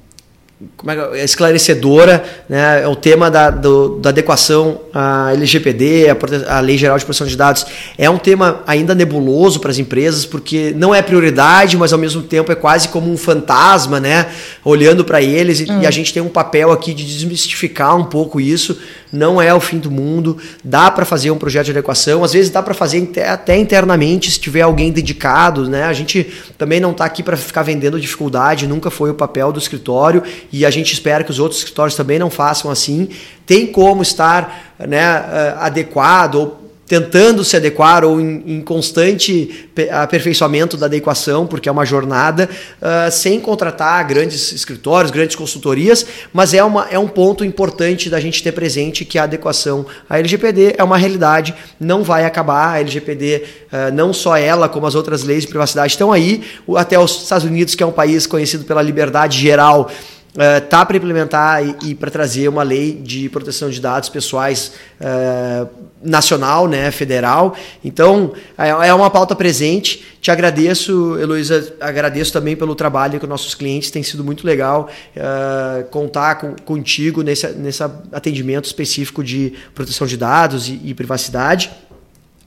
é, 0.60 1.20
é, 1.20 1.24
esclarecedora, 1.24 2.24
né? 2.50 2.82
É 2.82 2.88
o 2.88 2.96
tema 2.96 3.30
da, 3.30 3.52
do, 3.52 4.00
da 4.00 4.10
adequação 4.10 4.82
à 4.92 5.32
LGPD, 5.32 6.08
a, 6.10 6.58
a, 6.58 6.60
Lei 6.62 6.76
Geral 6.80 6.98
de 6.98 7.06
Proteção 7.06 7.28
de 7.28 7.38
Dados, 7.38 7.64
é 7.96 8.10
um 8.10 8.18
tema 8.18 8.64
ainda 8.66 8.96
nebuloso 8.96 9.60
para 9.60 9.70
as 9.70 9.78
empresas, 9.78 10.26
porque 10.26 10.74
não 10.76 10.96
é 10.96 11.02
prioridade, 11.04 11.78
mas 11.78 11.94
ao 11.94 12.00
mesmo 12.00 12.24
tempo 12.24 12.52
é 12.52 12.56
quase 12.56 12.88
como 12.88 13.12
um 13.12 13.18
fantasma, 13.18 14.00
né? 14.00 14.32
Olhando 14.66 15.06
para 15.06 15.22
eles, 15.22 15.62
hum. 15.62 15.82
e 15.82 15.86
a 15.86 15.92
gente 15.92 16.12
tem 16.12 16.24
um 16.24 16.30
papel 16.30 16.72
aqui 16.72 16.92
de 16.92 17.06
desmistificar 17.06 17.96
um 17.96 18.06
pouco 18.06 18.42
isso. 18.42 18.80
Não 19.12 19.42
é 19.42 19.54
o 19.54 19.60
fim 19.60 19.80
do 19.80 19.90
mundo, 19.90 20.38
dá 20.64 20.92
para 20.92 21.06
fazer 21.06 21.32
um 21.32 21.38
projeto 21.38 21.66
de 21.66 21.72
adequação, 21.72 22.24
às 22.24 22.34
vezes 22.34 22.52
dá 22.52 22.62
para 22.62 22.74
fazer 22.74 23.10
até 23.26 23.58
internamente, 23.58 24.30
se 24.30 24.40
tiver 24.40 24.62
alguém 24.62 24.92
dedicado, 24.92 25.70
né? 25.70 25.84
A 25.84 25.94
gente 25.94 26.26
também 26.58 26.80
não 26.80 26.92
está 26.92 27.06
aqui 27.06 27.24
para 27.24 27.38
ficar 27.38 27.64
vendendo 27.64 28.00
dificuldade, 28.00 28.68
nunca 28.68 28.92
foi 28.92 29.10
o 29.10 29.14
papel 29.14 29.52
do 29.52 29.60
escritório 29.60 30.24
e 30.52 30.66
a 30.66 30.70
gente 30.70 30.92
espera 30.94 31.24
que 31.24 31.32
os 31.32 31.40
outros 31.40 31.60
escritórios 31.60 31.96
também 31.96 32.20
não 32.20 32.30
façam 32.30 32.70
assim. 32.70 33.10
Tem 33.46 33.66
como 33.66 34.02
estar 34.02 34.76
né, 34.78 35.00
eh, 35.00 35.56
adequado 35.58 36.36
ou 36.36 36.67
tentando 36.88 37.44
se 37.44 37.56
adequar 37.58 38.06
ou 38.06 38.20
em, 38.20 38.44
em, 38.48 38.62
constante 38.62 39.70
aperfeiçoamento 39.92 40.78
da 40.78 40.86
adequação, 40.86 41.46
porque 41.46 41.68
é 41.68 41.72
uma 41.72 41.86
jornada, 41.86 42.50
uh, 42.82 43.12
sem 43.12 43.40
contratar 43.40 44.08
grandes 44.08 44.54
escritórios, 44.54 45.12
grandes 45.12 45.36
consultorias, 45.36 46.06
mas 46.32 46.54
é, 46.54 46.64
uma, 46.64 46.88
é 46.90 46.98
um 46.98 47.08
ponto 47.08 47.44
importante 47.44 48.10
da 48.10 48.20
gente 48.20 48.42
ter 48.42 48.54
presente 48.54 49.04
que 49.04 49.20
a 49.20 49.24
adequação 49.24 49.86
à 50.10 50.18
LGPD 50.18 50.76
é 50.78 50.84
uma 50.84 50.98
realidade, 50.98 51.54
não 51.80 52.04
vai 52.04 52.26
acabar. 52.26 52.76
A 52.76 52.80
LGPD, 52.80 53.44
uh, 53.44 53.68
ah, 53.72 53.92
não 53.92 54.14
só 54.14 54.38
ela, 54.38 54.70
como 54.70 54.88
as 54.88 54.96
outras 54.96 55.24
leis 55.24 55.42
de 55.42 55.50
privacidade 55.50 55.92
estão 55.92 56.12
aí, 56.12 56.44
até 56.76 56.98
os 56.98 57.24
Estados 57.24 57.46
Unidos, 57.46 57.76
que 57.76 57.84
é 57.84 57.86
um 57.86 57.92
país 57.92 58.26
conhecido 58.26 58.64
pela 58.64 58.82
liberdade 58.82 59.38
geral 59.38 59.92
uh, 60.38 60.62
tá 60.70 60.86
para 60.86 60.96
implementar 60.96 61.66
e, 61.66 61.90
e 61.90 61.96
para 61.96 62.12
trazer 62.12 62.48
uma 62.48 62.64
lei 62.64 62.94
de 62.94 63.28
proteção 63.30 63.70
de 63.70 63.82
dados 63.82 64.08
pessoais 64.08 64.74
uh, 65.02 65.68
nacional, 66.02 66.68
né, 66.68 66.92
federal. 66.92 67.56
Então, 67.84 68.34
é, 68.58 68.70
é 68.70 68.94
uma 68.94 69.10
pauta 69.10 69.36
presente. 69.36 70.06
Te 70.22 70.30
agradeço, 70.30 71.18
Heloísa, 71.20 71.76
agradeço 71.82 72.32
também 72.32 72.56
pelo 72.56 72.76
trabalho 72.76 73.20
com 73.20 73.28
nossos 73.28 73.56
clientes. 73.56 73.90
Tem 73.90 74.04
sido 74.04 74.24
muito 74.24 74.46
legal 74.46 74.90
uh, 75.16 75.84
contar 75.86 76.36
com, 76.36 76.56
contigo 76.64 77.24
nesse, 77.24 77.48
nesse 77.50 77.84
atendimento 77.84 78.66
específico 78.66 79.24
de 79.24 79.54
proteção 79.74 80.06
de 80.06 80.18
dados 80.18 80.70
e, 80.70 80.80
e 80.86 80.94
privacidade. 80.94 81.72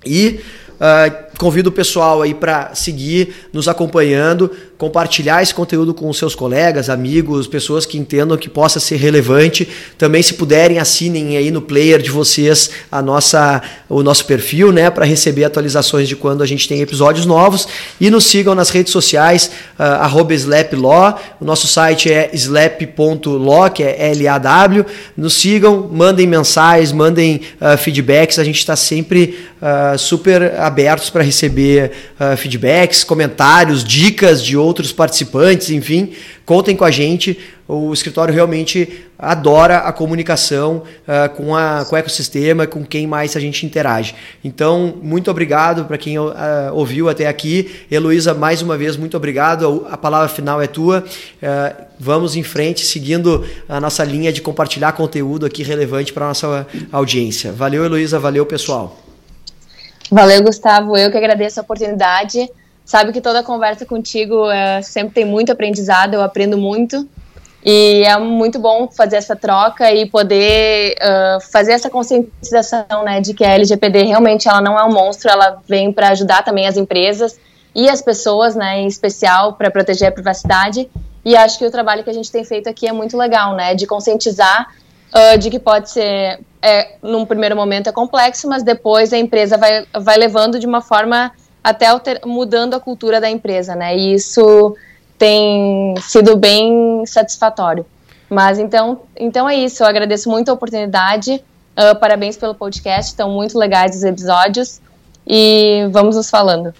E 0.05 0.41
uh, 0.81 1.37
convido 1.39 1.69
o 1.69 1.73
pessoal 1.73 2.23
aí 2.23 2.35
para 2.35 2.75
seguir 2.75 3.35
nos 3.53 3.69
acompanhando 3.69 4.51
compartilhar 4.81 5.43
esse 5.43 5.55
conteúdo 5.55 5.93
com 5.93 6.11
seus 6.11 6.35
colegas, 6.35 6.89
amigos, 6.89 7.47
pessoas 7.47 7.85
que 7.85 7.99
entendam 7.99 8.39
que 8.39 8.49
possa 8.49 8.81
ser 8.81 8.97
relevante. 8.97 9.69
Também, 9.99 10.23
se 10.23 10.33
puderem, 10.33 10.79
assinem 10.79 11.37
aí 11.37 11.51
no 11.51 11.61
player 11.61 12.01
de 12.01 12.11
vocês 12.11 12.71
a 12.91 13.03
nossa, 13.03 13.61
o 13.91 14.03
nosso 14.03 14.25
perfil, 14.25 14.73
né, 14.73 14.89
para 14.89 15.05
receber 15.05 15.45
atualizações 15.45 16.09
de 16.09 16.17
quando 16.17 16.43
a 16.43 16.47
gente 16.47 16.67
tem 16.67 16.81
episódios 16.81 17.27
novos. 17.27 17.69
E 18.01 18.09
nos 18.09 18.25
sigam 18.25 18.55
nas 18.55 18.71
redes 18.71 18.91
sociais, 18.91 19.51
uh, 19.79 20.33
@slaplaw. 20.33 21.21
O 21.39 21.45
nosso 21.45 21.67
site 21.67 22.11
é 22.11 22.31
slap.law, 22.33 23.71
que 23.71 23.83
é 23.83 24.13
L-A-W. 24.13 24.87
Nos 25.15 25.35
sigam, 25.35 25.91
mandem 25.93 26.27
mensagens, 26.27 26.91
mandem 26.91 27.43
uh, 27.61 27.77
feedbacks. 27.77 28.39
A 28.39 28.45
gente 28.45 28.61
está 28.61 28.77
sempre 28.77 29.39
uh, 29.61 29.99
super 29.99 30.59
abertos 30.71 31.11
para 31.11 31.23
receber 31.23 31.93
uh, 32.19 32.37
feedbacks, 32.37 33.05
comentários, 33.05 33.83
dicas 33.83 34.43
de 34.43 34.57
outros 34.57 34.93
participantes, 34.93 35.71
enfim, 35.71 36.13
contem 36.47 36.77
com 36.77 36.85
a 36.85 36.91
gente. 36.91 37.39
O 37.69 37.93
escritório 37.93 38.35
realmente 38.35 39.05
adora 39.17 39.79
a 39.79 39.93
comunicação 39.93 40.83
uh, 41.07 41.29
com, 41.37 41.55
a, 41.55 41.85
com 41.85 41.95
o 41.95 41.99
ecossistema, 41.99 42.67
com 42.67 42.85
quem 42.85 43.07
mais 43.07 43.37
a 43.37 43.41
gente 43.41 43.65
interage. 43.65 44.15
Então, 44.43 44.95
muito 45.03 45.31
obrigado 45.31 45.85
para 45.85 45.97
quem 45.97 46.19
uh, 46.19 46.33
ouviu 46.73 47.09
até 47.09 47.29
aqui. 47.29 47.71
Heloísa, 47.91 48.35
mais 48.35 48.63
uma 48.63 48.77
vez, 48.77 48.97
muito 48.97 49.17
obrigado. 49.17 49.87
A 49.91 49.97
palavra 49.97 50.29
final 50.29 50.61
é 50.61 50.67
tua. 50.67 51.05
Uh, 51.41 51.85
vamos 51.99 52.35
em 52.35 52.43
frente, 52.43 52.85
seguindo 52.85 53.45
a 53.69 53.79
nossa 53.79 54.03
linha 54.03 54.33
de 54.33 54.41
compartilhar 54.41 54.93
conteúdo 54.93 55.47
aqui 55.47 55.63
relevante 55.63 56.13
para 56.13 56.25
a 56.25 56.29
nossa 56.29 56.67
audiência. 56.91 57.53
Valeu, 57.53 57.85
Heloísa. 57.85 58.19
Valeu, 58.19 58.45
pessoal. 58.47 59.10
Valeu, 60.11 60.43
Gustavo. 60.43 60.97
Eu 60.97 61.11
que 61.11 61.17
agradeço 61.17 61.61
a 61.61 61.63
oportunidade 61.63 62.51
sabe 62.91 63.13
que 63.13 63.21
toda 63.21 63.41
conversa 63.41 63.87
contigo 63.87 64.51
é, 64.51 64.83
sempre 64.83 65.15
tem 65.15 65.25
muito 65.25 65.53
aprendizado, 65.53 66.15
eu 66.15 66.23
aprendo 66.23 66.59
muito. 66.59 67.09
E 67.65 68.03
é 68.05 68.19
muito 68.19 68.59
bom 68.59 68.89
fazer 68.89 69.15
essa 69.15 69.37
troca 69.37 69.93
e 69.93 70.07
poder 70.07 70.97
uh, 70.97 71.41
fazer 71.53 71.73
essa 71.73 71.89
conscientização, 71.89 73.05
né, 73.05 73.21
de 73.21 73.33
que 73.33 73.45
a 73.45 73.51
LGPD 73.51 74.05
realmente 74.05 74.49
ela 74.49 74.61
não 74.61 74.77
é 74.77 74.83
um 74.83 74.91
monstro, 74.91 75.31
ela 75.31 75.63
vem 75.69 75.93
para 75.93 76.09
ajudar 76.09 76.43
também 76.43 76.67
as 76.67 76.77
empresas 76.77 77.39
e 77.75 77.89
as 77.89 78.03
pessoas, 78.03 78.57
né, 78.57 78.81
em 78.81 78.89
especial 78.89 79.53
para 79.53 79.71
proteger 79.71 80.09
a 80.09 80.13
privacidade. 80.13 80.91
E 81.23 81.37
acho 81.37 81.59
que 81.59 81.67
o 81.67 81.71
trabalho 81.71 82.03
que 82.03 82.11
a 82.11 82.15
gente 82.15 82.33
tem 82.33 82.43
feito 82.43 82.69
aqui 82.69 82.89
é 82.89 82.93
muito 82.93 83.17
legal, 83.17 83.55
né, 83.55 83.75
de 83.75 83.87
conscientizar 83.87 84.67
uh, 85.15 85.39
de 85.39 85.51
que 85.51 85.59
pode 85.59 85.91
ser, 85.91 86.41
é, 86.63 86.97
num 87.03 87.25
primeiro 87.25 87.57
momento 87.57 87.89
é 87.89 87.93
complexo, 87.93 88.49
mas 88.49 88.63
depois 88.63 89.13
a 89.13 89.19
empresa 89.19 89.57
vai, 89.57 89.87
vai 89.95 90.17
levando 90.17 90.59
de 90.59 90.67
uma 90.67 90.81
forma 90.81 91.33
até 91.63 91.87
alter, 91.87 92.21
mudando 92.25 92.75
a 92.75 92.81
cultura 92.81 93.21
da 93.21 93.29
empresa, 93.29 93.75
né, 93.75 93.97
e 93.97 94.15
isso 94.15 94.77
tem 95.19 95.95
sido 96.01 96.37
bem 96.37 97.05
satisfatório. 97.07 97.85
Mas 98.31 98.61
então, 98.61 99.03
então 99.17 99.49
é 99.49 99.57
isso. 99.57 99.83
Eu 99.83 99.89
agradeço 99.89 100.31
muito 100.31 100.49
a 100.49 100.55
oportunidade. 100.55 101.45
Uh, 101.77 101.99
parabéns 101.99 102.37
pelo 102.37 102.55
podcast. 102.55 103.11
Estão 103.11 103.29
muito 103.29 103.59
legais 103.59 103.97
os 103.97 104.05
episódios. 104.05 104.81
E 105.27 105.87
vamos 105.91 106.15
nos 106.15 106.31
falando. 106.31 106.73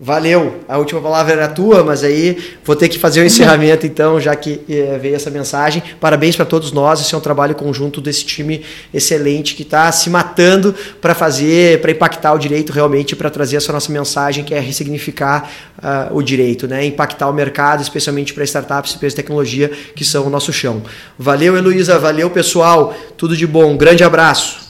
Valeu, 0.00 0.60
a 0.68 0.78
última 0.78 1.00
palavra 1.00 1.32
era 1.32 1.48
tua, 1.48 1.82
mas 1.82 2.04
aí 2.04 2.38
vou 2.64 2.76
ter 2.76 2.88
que 2.88 2.96
fazer 2.96 3.20
o 3.20 3.24
encerramento 3.24 3.82
então, 3.84 4.20
já 4.20 4.36
que 4.36 4.60
é, 4.68 4.96
veio 4.96 5.16
essa 5.16 5.28
mensagem. 5.28 5.82
Parabéns 6.00 6.36
para 6.36 6.44
todos 6.44 6.70
nós, 6.70 7.00
esse 7.00 7.12
é 7.12 7.18
um 7.18 7.20
trabalho 7.20 7.52
conjunto 7.56 8.00
desse 8.00 8.24
time 8.24 8.64
excelente 8.94 9.56
que 9.56 9.62
está 9.62 9.90
se 9.90 10.08
matando 10.08 10.72
para 11.00 11.16
fazer, 11.16 11.80
para 11.80 11.90
impactar 11.90 12.32
o 12.32 12.38
direito 12.38 12.72
realmente, 12.72 13.16
para 13.16 13.28
trazer 13.28 13.56
essa 13.56 13.72
nossa 13.72 13.90
mensagem 13.90 14.44
que 14.44 14.54
é 14.54 14.60
ressignificar 14.60 15.50
uh, 15.78 16.16
o 16.16 16.22
direito, 16.22 16.68
né? 16.68 16.84
impactar 16.84 17.28
o 17.28 17.32
mercado, 17.32 17.82
especialmente 17.82 18.32
para 18.32 18.44
startups 18.44 18.92
e 18.92 18.96
empresas 18.96 19.16
de 19.16 19.22
tecnologia 19.22 19.68
que 19.96 20.04
são 20.04 20.28
o 20.28 20.30
nosso 20.30 20.52
chão. 20.52 20.80
Valeu, 21.18 21.56
Heloísa, 21.56 21.98
valeu 21.98 22.30
pessoal, 22.30 22.96
tudo 23.16 23.36
de 23.36 23.48
bom, 23.48 23.72
um 23.72 23.76
grande 23.76 24.04
abraço. 24.04 24.67